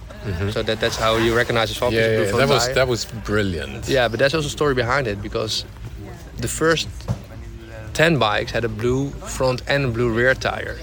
[0.52, 2.38] so that that's how you recognize a Swappy Yeah, yeah, yeah.
[2.38, 3.88] that was that was brilliant.
[3.88, 5.66] Yeah, but that's also a story behind it because
[6.42, 6.88] the first
[7.94, 10.78] 10 bikes had a blue front and a blue rear tire.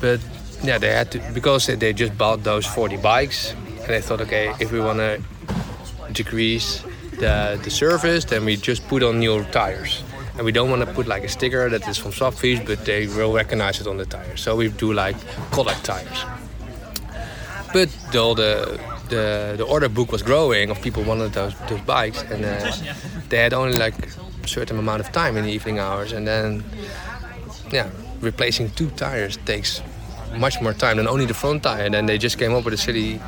[0.00, 0.20] But
[0.62, 4.54] yeah, they had to, because they- just bought those 40 bikes and they thought, okay,
[4.60, 5.20] if we want to
[6.12, 6.82] decrease
[7.18, 10.02] the, the service, then we just put on new tires.
[10.36, 13.06] And we don't want to put like a sticker that is from Swapfiets, but they
[13.06, 14.40] will recognize it on the tires.
[14.40, 15.16] So we do like
[15.50, 16.24] collect tires.
[17.72, 22.22] But all the, the the order book was growing of people wanted those those bikes,
[22.22, 22.72] and uh,
[23.28, 23.94] they had only like
[24.44, 26.62] a certain amount of time in the evening hours, and then
[27.72, 27.88] yeah,
[28.20, 29.82] replacing two tires takes
[30.38, 31.84] much more time than only the front tire.
[31.84, 33.20] And then they just came up with a silly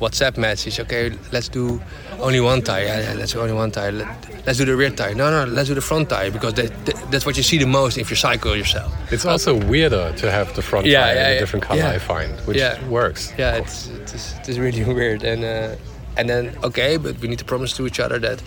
[0.00, 0.80] WhatsApp message.
[0.80, 1.80] Okay, let's do
[2.18, 2.84] only one tire.
[2.84, 3.92] Yeah, let's do only one tire.
[3.92, 5.14] Let, us do the rear tire.
[5.14, 7.66] No, no, let's do the front tire because that, that, that's what you see the
[7.66, 8.92] most if you cycle yourself.
[9.12, 11.82] It's also weirder to have the front Yeah, tire yeah, in a different color.
[11.84, 13.32] I find, which works.
[13.38, 15.22] Yeah, it's it is, it is really weird.
[15.22, 15.76] And uh,
[16.16, 18.42] and then okay, but we need to promise to each other that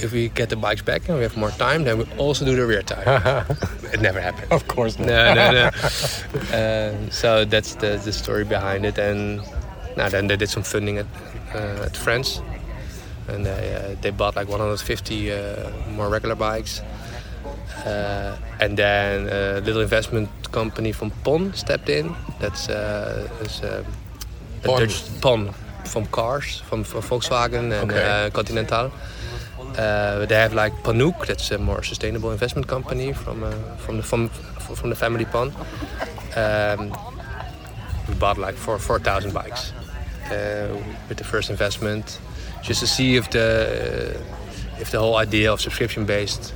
[0.00, 2.54] if we get the bikes back and we have more time, then we also do
[2.56, 3.44] the rear tire.
[3.92, 4.50] it never happened.
[4.52, 5.06] Of course not.
[5.08, 5.70] no, no, no.
[6.54, 8.98] Um, so that's the, the story behind it.
[8.98, 9.40] And
[9.96, 11.06] now then they did some funding at,
[11.54, 12.40] uh, at France.
[13.28, 16.80] And they, uh, they bought like 150 uh, more regular bikes.
[17.86, 22.14] Uh, and then a little investment company from PON stepped in.
[22.40, 23.84] That's, uh, is, uh,
[24.62, 24.80] a PON?
[24.80, 25.54] Dutch PON
[25.84, 28.26] from cars, from, from Volkswagen and Okay.
[28.26, 28.90] uh, Continental.
[29.76, 34.02] Uh, they have like Panook, that's a more sustainable investment company from uh, from the
[34.02, 34.28] from,
[34.76, 35.52] from the family Pon.
[36.36, 36.92] Um,
[38.08, 39.72] we bought like four four thousand bikes
[40.30, 40.76] uh,
[41.08, 42.20] with the first investment,
[42.62, 44.16] just to see if the
[44.80, 46.54] if the whole idea of subscription based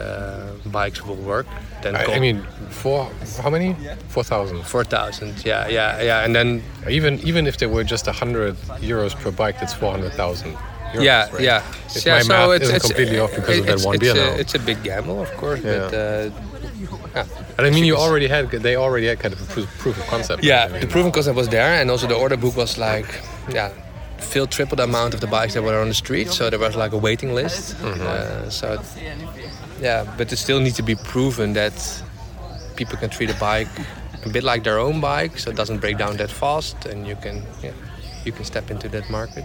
[0.00, 1.46] uh, bikes will work.
[1.82, 3.10] Then I, I mean, four,
[3.42, 3.74] how many?
[4.08, 4.62] 4,000.
[4.64, 9.14] four thousand, yeah, yeah, yeah, and then Even even if they were just 100 euros
[9.14, 10.56] per bike, that's 400,000
[10.92, 11.02] euros.
[11.02, 11.42] yeah, right?
[11.42, 11.74] yeah.
[11.94, 14.14] If yeah, my math isn't completely off because of that it's, one it's beer a,
[14.14, 14.36] now.
[14.36, 16.30] It's a big gamble, of course, but uh,
[17.14, 17.26] yeah.
[17.56, 20.06] And I mean, you already had, they already had kind of a proof, proof of
[20.06, 20.44] concept.
[20.44, 23.20] Yeah, I mean, the proven concept was there, and also the order book was like,
[23.50, 23.70] yeah,
[24.18, 26.28] filled triple the amount of the bikes that were on the street.
[26.28, 27.80] So there was like a waiting list.
[27.82, 28.80] Uh, so,
[29.80, 32.02] yeah, but it still needs to be proven that
[32.76, 33.68] people can treat a bike
[34.24, 37.16] a bit like their own bike, so it doesn't break down that fast, and you
[37.16, 37.72] can, yeah,
[38.24, 39.44] you can step into that market.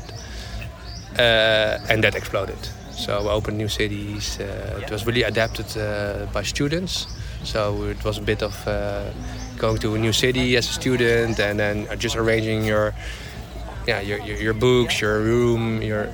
[1.18, 2.58] Uh, and that exploded.
[2.92, 4.40] So we opened new cities.
[4.40, 7.08] Uh, it was really adapted uh, by students.
[7.44, 9.12] So it was a bit of uh,
[9.58, 12.94] going to a new city as a student and then just arranging your,
[13.88, 16.08] yeah, your, your, your books, your room, your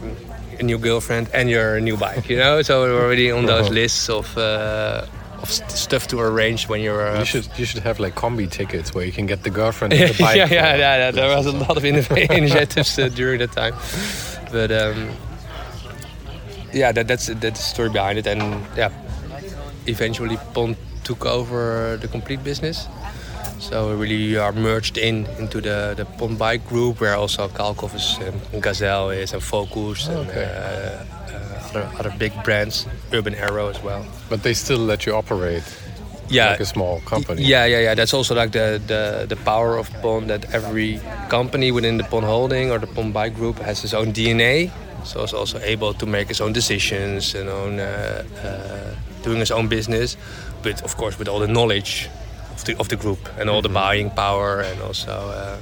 [0.60, 2.28] a new girlfriend, and your new bike.
[2.30, 3.74] You know, so we were already on those Uh-huh.
[3.82, 4.38] lists of.
[4.38, 5.06] Uh,
[5.42, 7.02] of st- stuff to arrange when you're.
[7.08, 9.94] Uh, You should you should have like combi tickets where you can get the girlfriend
[9.94, 10.36] and the bike.
[10.36, 11.12] yeah, yeah, yeah, yeah.
[11.12, 13.74] There was a lot of initiatives uh, during that time,
[14.52, 15.10] but um,
[16.74, 18.28] yeah, that, that's that's the story behind it.
[18.28, 18.42] And
[18.78, 18.92] yeah,
[19.88, 22.88] eventually Pon took over the complete business.
[23.60, 27.96] So we really are merged in into the the Pon Bike Group, where also Kalkhoff
[27.96, 28.18] is
[28.54, 30.46] and Gazelle is and Focus and Okay.
[30.46, 34.06] uh, uh, other other big brands, Urban Arrow as well.
[34.30, 35.64] But they still let you operate
[36.30, 37.44] Yeah, like a small company.
[37.44, 37.96] Yeah, yeah, yeah.
[37.96, 42.24] That's also like the, the, the power of Pon that every company within the Pon
[42.24, 44.72] Holding or the Pon Bike Group has its own DNA.
[45.06, 49.52] So it's also able to make its own decisions and own uh, uh, doing its
[49.52, 50.18] own business,
[50.62, 52.10] but of course with all the knowledge
[52.52, 55.58] of the of the group and all the buying power and also uh,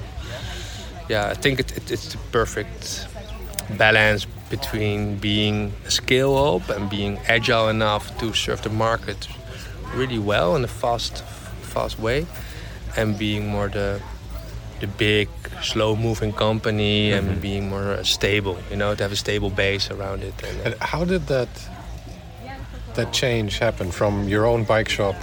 [1.10, 3.08] yeah, I think it, it, it's the perfect
[3.78, 9.28] balance between being a scale up and being agile enough to serve the market
[9.96, 11.24] really well in a fast
[11.74, 12.26] fast way
[12.98, 14.00] and being more the
[14.80, 15.28] the big
[15.62, 19.90] slow moving company and being more uh, stable you know to have a stable base
[19.92, 21.50] around it and, uh, And how did that
[22.96, 25.16] that change happen from your own bike shop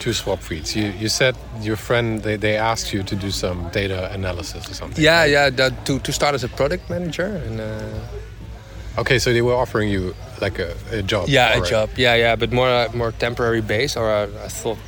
[0.00, 0.74] to Swapfiets?
[0.76, 4.74] You you said your friend they, they asked you to do some data analysis or
[4.74, 5.04] something.
[5.04, 9.40] yeah yeah that, to, to start as a product manager and uh, Okay, so they
[9.40, 11.28] were offering you like a, a job.
[11.28, 14.78] yeah a job yeah yeah but more uh, more temporary base or uh, I thought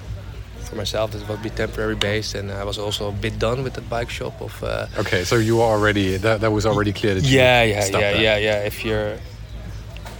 [0.68, 3.62] for myself that it would be temporary base, and I was also a bit done
[3.64, 6.92] with that bike shop of uh, Okay, so you were already that, that was already
[6.92, 8.20] clear that you yeah yeah yeah that.
[8.26, 9.16] yeah yeah if you're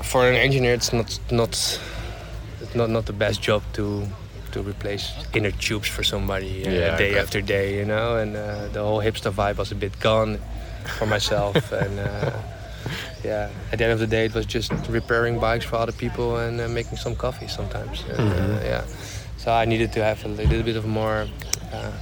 [0.03, 1.53] for an engineer it's not not
[2.61, 4.07] it's not not the best job to
[4.53, 8.69] to replace inner tubes for somebody uh, Yeah, day after day you know and uh,
[8.73, 10.39] the whole hipster vibe was a bit gone
[10.99, 12.31] for myself and uh,
[13.25, 16.37] yeah at the end of the day it was just repairing bikes for other people
[16.37, 18.55] and uh, making some coffee sometimes and, Mm-hmm.
[18.57, 18.85] uh, yeah
[19.39, 21.27] so I needed to have a little bit of more
[21.73, 21.93] uh,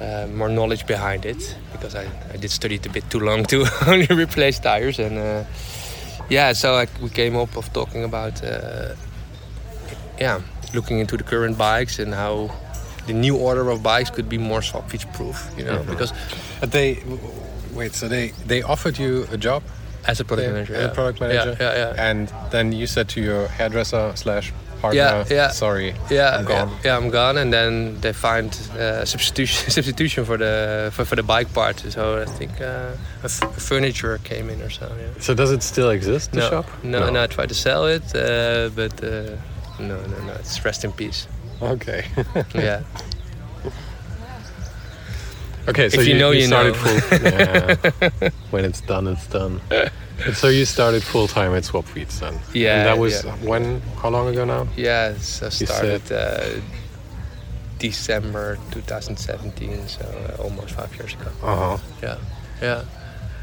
[0.00, 3.44] uh, more knowledge behind it because I, I did study it a bit too long
[3.46, 5.44] to only replace tires and uh,
[6.28, 8.94] yeah so I, we came up of talking about uh,
[10.18, 10.40] yeah
[10.74, 12.50] looking into the current bikes and how
[13.06, 15.90] the new order of bikes could be more swap proof you know Mhm.
[15.90, 16.12] because
[16.70, 16.98] they
[17.74, 19.62] wait, so they they offered you a job
[20.06, 21.56] as a product manager as a product manager?
[21.60, 25.48] yeah yeah yeah and then you said to your hairdresser slash partner, Yeah, yeah.
[25.52, 26.70] sorry, yeah, I'm gone.
[26.84, 31.22] Yeah, I'm gone, and then they find uh, substitution substitution for the for, for the
[31.22, 31.80] bike part.
[31.88, 34.86] So I think uh, a f- furniture came in or so.
[34.86, 35.20] Yeah.
[35.20, 36.66] So does it still exist, the no, shop?
[36.82, 39.36] No, no, I tried to sell it, uh, but uh,
[39.78, 40.32] no, no, no.
[40.40, 41.28] It's rest in peace.
[41.62, 42.04] Okay.
[42.54, 42.82] yeah.
[45.68, 46.80] Okay, so If you know, you started know.
[47.00, 47.18] full.
[47.22, 48.30] yeah.
[48.50, 49.60] When it's done, it's done.
[50.26, 52.34] And so you started full time at Swapfiets then.
[52.52, 53.34] Yeah, And that was yeah.
[53.48, 53.80] when?
[54.02, 54.66] How long ago now?
[54.76, 56.60] Yeah, so You started uh,
[57.78, 61.30] December 2017, so uh, almost five years ago.
[61.42, 61.78] Uh huh.
[62.02, 62.18] Yeah,
[62.62, 62.84] yeah.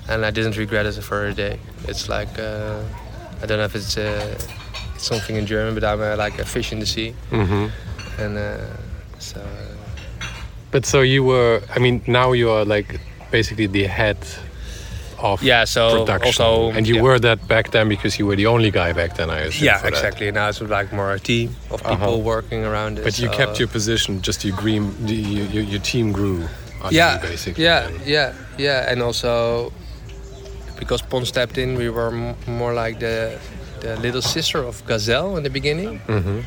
[0.10, 1.60] And I didn't regret it for a day.
[1.88, 2.82] It's like uh,
[3.42, 4.38] I don't know if it's, uh,
[4.96, 7.68] it's something in German, but I'm uh, like a fish in the sea, hmm
[8.18, 8.58] and uh,
[9.20, 9.71] so uh,
[10.72, 11.62] But so you were.
[11.76, 13.00] I mean, now you are like
[13.32, 14.18] basically the head
[15.20, 15.66] of yeah.
[15.66, 17.02] So production, also and you yeah.
[17.02, 19.30] were that back then because you were the only guy back then.
[19.30, 19.66] I assume.
[19.66, 19.94] Yeah, for that.
[19.94, 20.32] exactly.
[20.32, 22.18] Now it's like more a team of people Uh-huh.
[22.36, 23.04] working around it.
[23.04, 24.22] But you so- kept your position.
[24.22, 24.96] Just your dream.
[25.06, 26.48] You, you, your team grew.
[26.90, 27.64] yeah, you, basically.
[27.64, 29.72] yeah, and- yeah, yeah, and also
[30.80, 33.38] because Pon stepped in, we were m- more like the
[33.82, 36.00] the little sister of Gazelle in the beginning.
[36.08, 36.44] Mhm.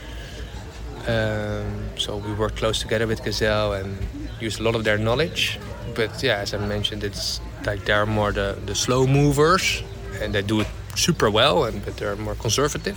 [1.06, 3.98] Um, so we worked close together with Gazelle and
[4.40, 5.58] used a lot of their knowledge.
[5.94, 9.82] But yeah, as I mentioned, it's like they're more the, the slow movers
[10.22, 12.96] and they do it super well, and but they're more conservative.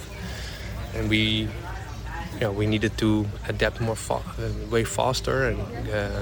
[0.95, 1.47] And we,
[2.33, 6.21] you know, we needed to adapt more fa- uh, way faster, and uh,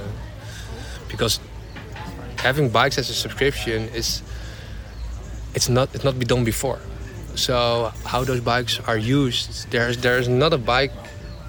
[1.09, 1.39] because
[2.37, 4.21] having bikes as a subscription is
[5.53, 6.79] it's not it's not been done before.
[7.35, 10.93] So how those bikes are used, there's there's not a bike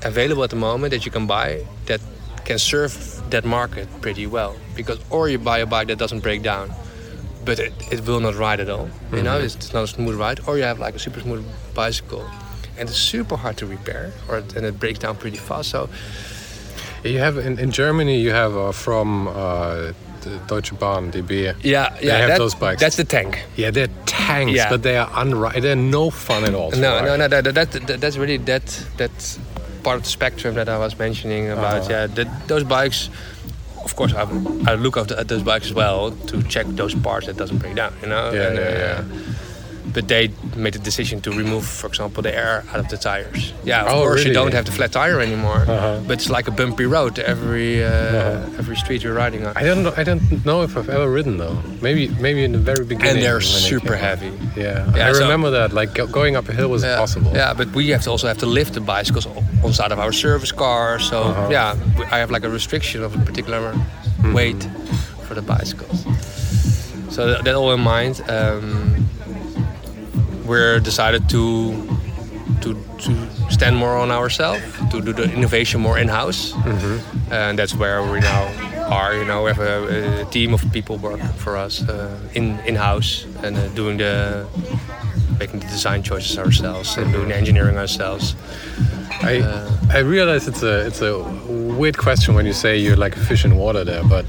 [0.05, 2.01] available at the moment that you can buy that
[2.45, 4.55] can serve that market pretty well.
[4.77, 6.71] Because or you buy a bike that doesn't break down,
[7.45, 8.89] but it, it will not ride at all.
[9.13, 10.41] You know, it's, it's not a smooth ride.
[10.47, 11.45] Or you have like a super smooth
[11.75, 12.25] bicycle,
[12.79, 15.71] and it's super hard to repair, or and it breaks down pretty fast.
[15.71, 15.89] So
[17.05, 18.21] You have in, in Germany.
[18.21, 19.93] You have uh, from uh,
[20.23, 21.31] the Deutsche Bahn, DB.
[21.45, 22.81] yeah, yeah, They have that- those bikes.
[22.81, 23.45] That's the tank.
[23.57, 24.69] Yeah, they're tanks, Yeah.
[24.71, 26.71] but they are unri- They're no fun at all.
[26.73, 27.29] No, no, no.
[27.29, 28.67] That, that, that, that's really that
[28.99, 29.39] that
[29.87, 31.83] part of the spectrum that I was mentioning about.
[31.83, 31.91] Uh-huh.
[31.93, 33.09] Yeah, that, those bikes.
[33.85, 34.23] Of course, I,
[34.71, 37.77] I look at, at those bikes as well to check those parts that doesn't break
[37.77, 37.93] down.
[38.03, 38.33] You know.
[38.33, 39.46] Yeah, And, yeah, uh, yeah.
[39.95, 43.53] But they made the decision to remove, for example, the air out of the tires.
[43.65, 44.29] Yeah, of Oh, course really?
[44.31, 45.65] you don't have the flat tire anymore.
[45.67, 46.01] Uh-huh.
[46.07, 48.59] But it's like a bumpy road every uh, Uh-huh.
[48.59, 49.53] every street you're riding on.
[49.57, 49.93] I don't know.
[49.97, 51.57] I don't know if I've ever ridden though.
[51.81, 53.15] Maybe, maybe in the very beginning.
[53.17, 54.33] and they're super heavy.
[54.57, 55.73] Yeah, Yeah, I so- remember that.
[55.73, 56.93] Like going up a hill was yeah.
[56.95, 57.33] impossible.
[57.35, 59.27] Yeah, but we have to also have to lift the bicycles
[59.65, 60.99] on side of our service car.
[61.01, 61.49] So Uh-huh.
[61.51, 61.77] yeah,
[62.15, 63.73] I have like a restriction of a particular
[64.35, 64.63] weight
[65.29, 66.05] for the bicycles.
[67.11, 68.96] So that, that all in mind, um,
[70.47, 71.73] we're decided to
[72.63, 72.75] to
[73.05, 73.13] to
[73.51, 76.55] stand more on ourselves, to do the innovation more in house,
[77.31, 78.45] and that's where we now
[78.91, 79.15] are.
[79.15, 82.75] You know, we have a, a team of people working for us uh, in in
[82.77, 84.47] house and uh, doing the
[85.39, 88.35] making the design choices ourselves and doing the engineering ourselves.
[89.23, 91.13] I Uh, I realize it's a it's a
[91.79, 94.25] weird question when you say you're like a fish in water there, but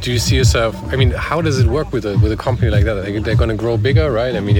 [0.00, 0.76] do you see yourself?
[0.92, 2.94] I mean, how does it work with a with a company like that?
[3.24, 4.34] They're going to grow bigger, right?
[4.34, 4.56] I mean,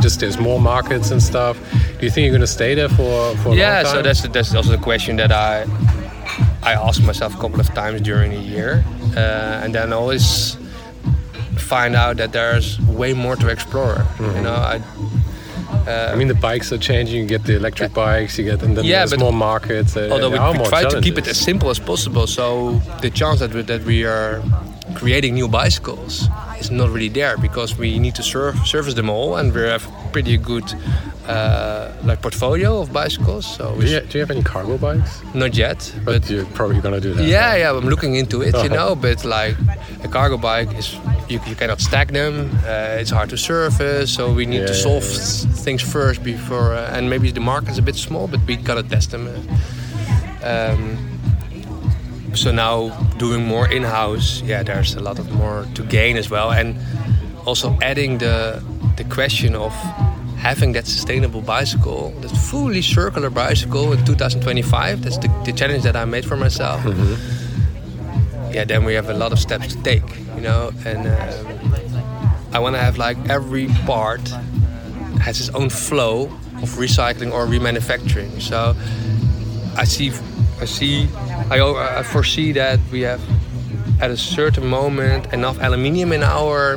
[0.00, 1.58] just there's more markets and stuff.
[1.98, 3.94] Do you think you're going to stay there for for a yeah, long time?
[3.94, 5.66] so that's that's also the question that I
[6.62, 8.84] I ask myself a couple of times during the year,
[9.16, 10.56] uh, and then always
[11.56, 13.96] find out that there's way more to explore.
[13.96, 14.36] Mm-hmm.
[14.36, 14.80] You know, I
[15.86, 17.22] I mean, the bikes are changing.
[17.22, 18.38] You get the electric bikes.
[18.38, 19.96] You get and then Yeah, there's more markets.
[19.96, 23.40] uh, although we, we try to keep it as simple as possible, so the chance
[23.40, 24.42] that we, that we are
[24.94, 26.28] creating new bicycles
[26.60, 29.86] is not really there because we need to serve, service them all, and we have
[30.12, 30.64] pretty good
[31.28, 33.46] uh, like portfolio of bicycles.
[33.56, 35.22] So Do you, do you have any cargo bikes?
[35.34, 37.24] not yet, But, but you're probably going to do that.
[37.24, 38.74] Yeah, yeah, I'm looking into it, you Uh-huh.
[38.78, 38.94] know.
[38.94, 39.56] But like
[40.04, 40.94] a cargo bike is,
[41.28, 42.50] you, you cannot stack them.
[42.64, 45.54] Uh, it's hard to service, so we need Yeah, to solve yeah.
[45.64, 46.74] things first before.
[46.74, 49.28] Uh, and maybe the market's a bit small, but we gotta test them.
[50.42, 50.98] Um,
[52.34, 56.50] so now doing more in-house, yeah, there's a lot of more to gain as well,
[56.50, 56.76] and
[57.46, 58.62] also adding the
[58.96, 59.72] the question of
[60.36, 65.02] having that sustainable bicycle, that fully circular bicycle in 2025.
[65.02, 66.82] That's the, the challenge that I made for myself.
[68.52, 70.02] Yeah, then we have a lot of steps to take,
[70.34, 71.74] you know, and um,
[72.52, 74.26] I want to have like every part
[75.20, 76.24] has its own flow
[76.62, 78.40] of recycling or remanufacturing.
[78.40, 78.74] So
[79.76, 80.10] I see,
[80.60, 81.08] I see,
[81.50, 81.60] I,
[82.00, 83.20] I foresee that we have
[84.00, 86.76] at a certain moment enough aluminium in our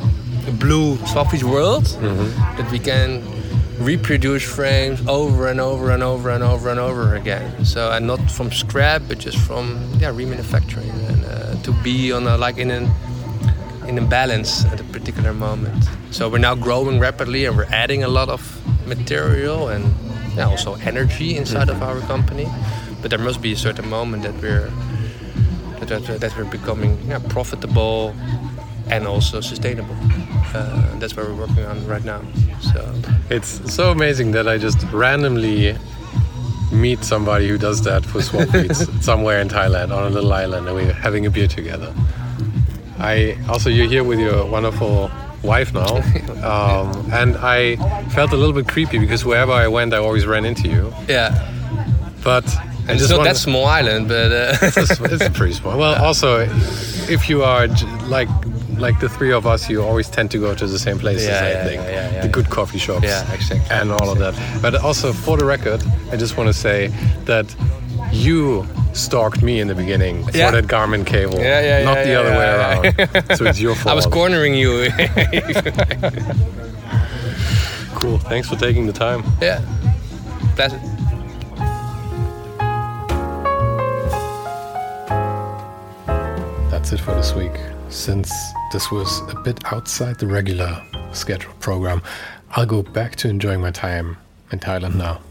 [0.58, 2.56] blue Swapfiets world mm-hmm.
[2.56, 3.22] that we can
[3.78, 7.64] reproduce frames over and over and over and over and over again.
[7.64, 12.26] So and not from scrap, but just from yeah remanufacturing and uh, to be on
[12.26, 12.90] a, like in an
[13.86, 15.84] in a balance at a particular moment.
[16.10, 18.40] So we're now growing rapidly and we're adding a lot of
[18.86, 19.84] material and
[20.36, 21.84] yeah, also energy inside of mm-hmm.
[21.84, 22.46] our company.
[23.04, 24.70] But there must be a certain moment that we're
[25.80, 28.14] that, that we're becoming yeah, profitable
[28.88, 29.94] and also sustainable.
[30.54, 32.22] Uh, that's what we're working on right now.
[32.72, 32.94] So
[33.28, 35.76] it's so amazing that I just randomly
[36.72, 40.66] meet somebody who does that for swap meets somewhere in Thailand on a little island,
[40.66, 41.94] and we're having a beer together.
[42.98, 45.10] I also you're here with your wonderful
[45.42, 45.96] wife now,
[46.42, 47.76] um, and I
[48.14, 50.90] felt a little bit creepy because wherever I went, I always ran into you.
[51.06, 51.52] Yeah,
[52.22, 52.46] but
[52.88, 55.78] and it's not that small island, but uh it's, a, it's, pretty small.
[55.78, 56.46] Well, also,
[57.08, 57.66] if you are
[58.06, 58.28] like
[58.78, 61.28] like the three of us, you always tend to go to the same places.
[61.28, 64.26] Yeah, I yeah, think yeah, the good coffee shops, yeah, exactly, and all exactly.
[64.26, 64.62] of that.
[64.62, 66.88] But also, for the record, I just want to say
[67.24, 67.54] that
[68.12, 71.38] you stalked me in the beginning for that Garmin cable.
[71.38, 72.94] Yeah, yeah, Not the other way around.
[73.36, 73.88] so it's your fault.
[73.92, 74.88] I was cornering you.
[77.94, 78.18] cool.
[78.18, 79.24] Thanks for taking the time.
[79.40, 79.62] Yeah.
[80.54, 80.80] Pleasure.
[86.84, 87.58] That's it for this week.
[87.88, 88.30] Since
[88.70, 92.02] this was a bit outside the regular scheduled program,
[92.50, 94.18] I'll go back to enjoying my time
[94.52, 95.22] in Thailand now.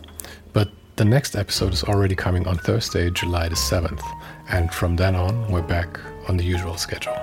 [0.51, 4.01] But the next episode is already coming on Thursday, July the 7th,
[4.49, 7.15] and from then on, we're back on the usual schedule.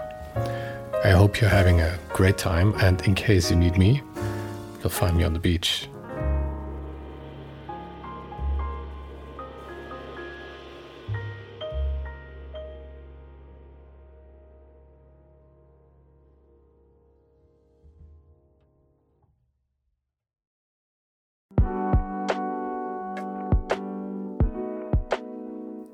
[1.03, 4.01] I hope you're having a great time, and in case you need me,
[4.79, 5.89] you'll find me on the beach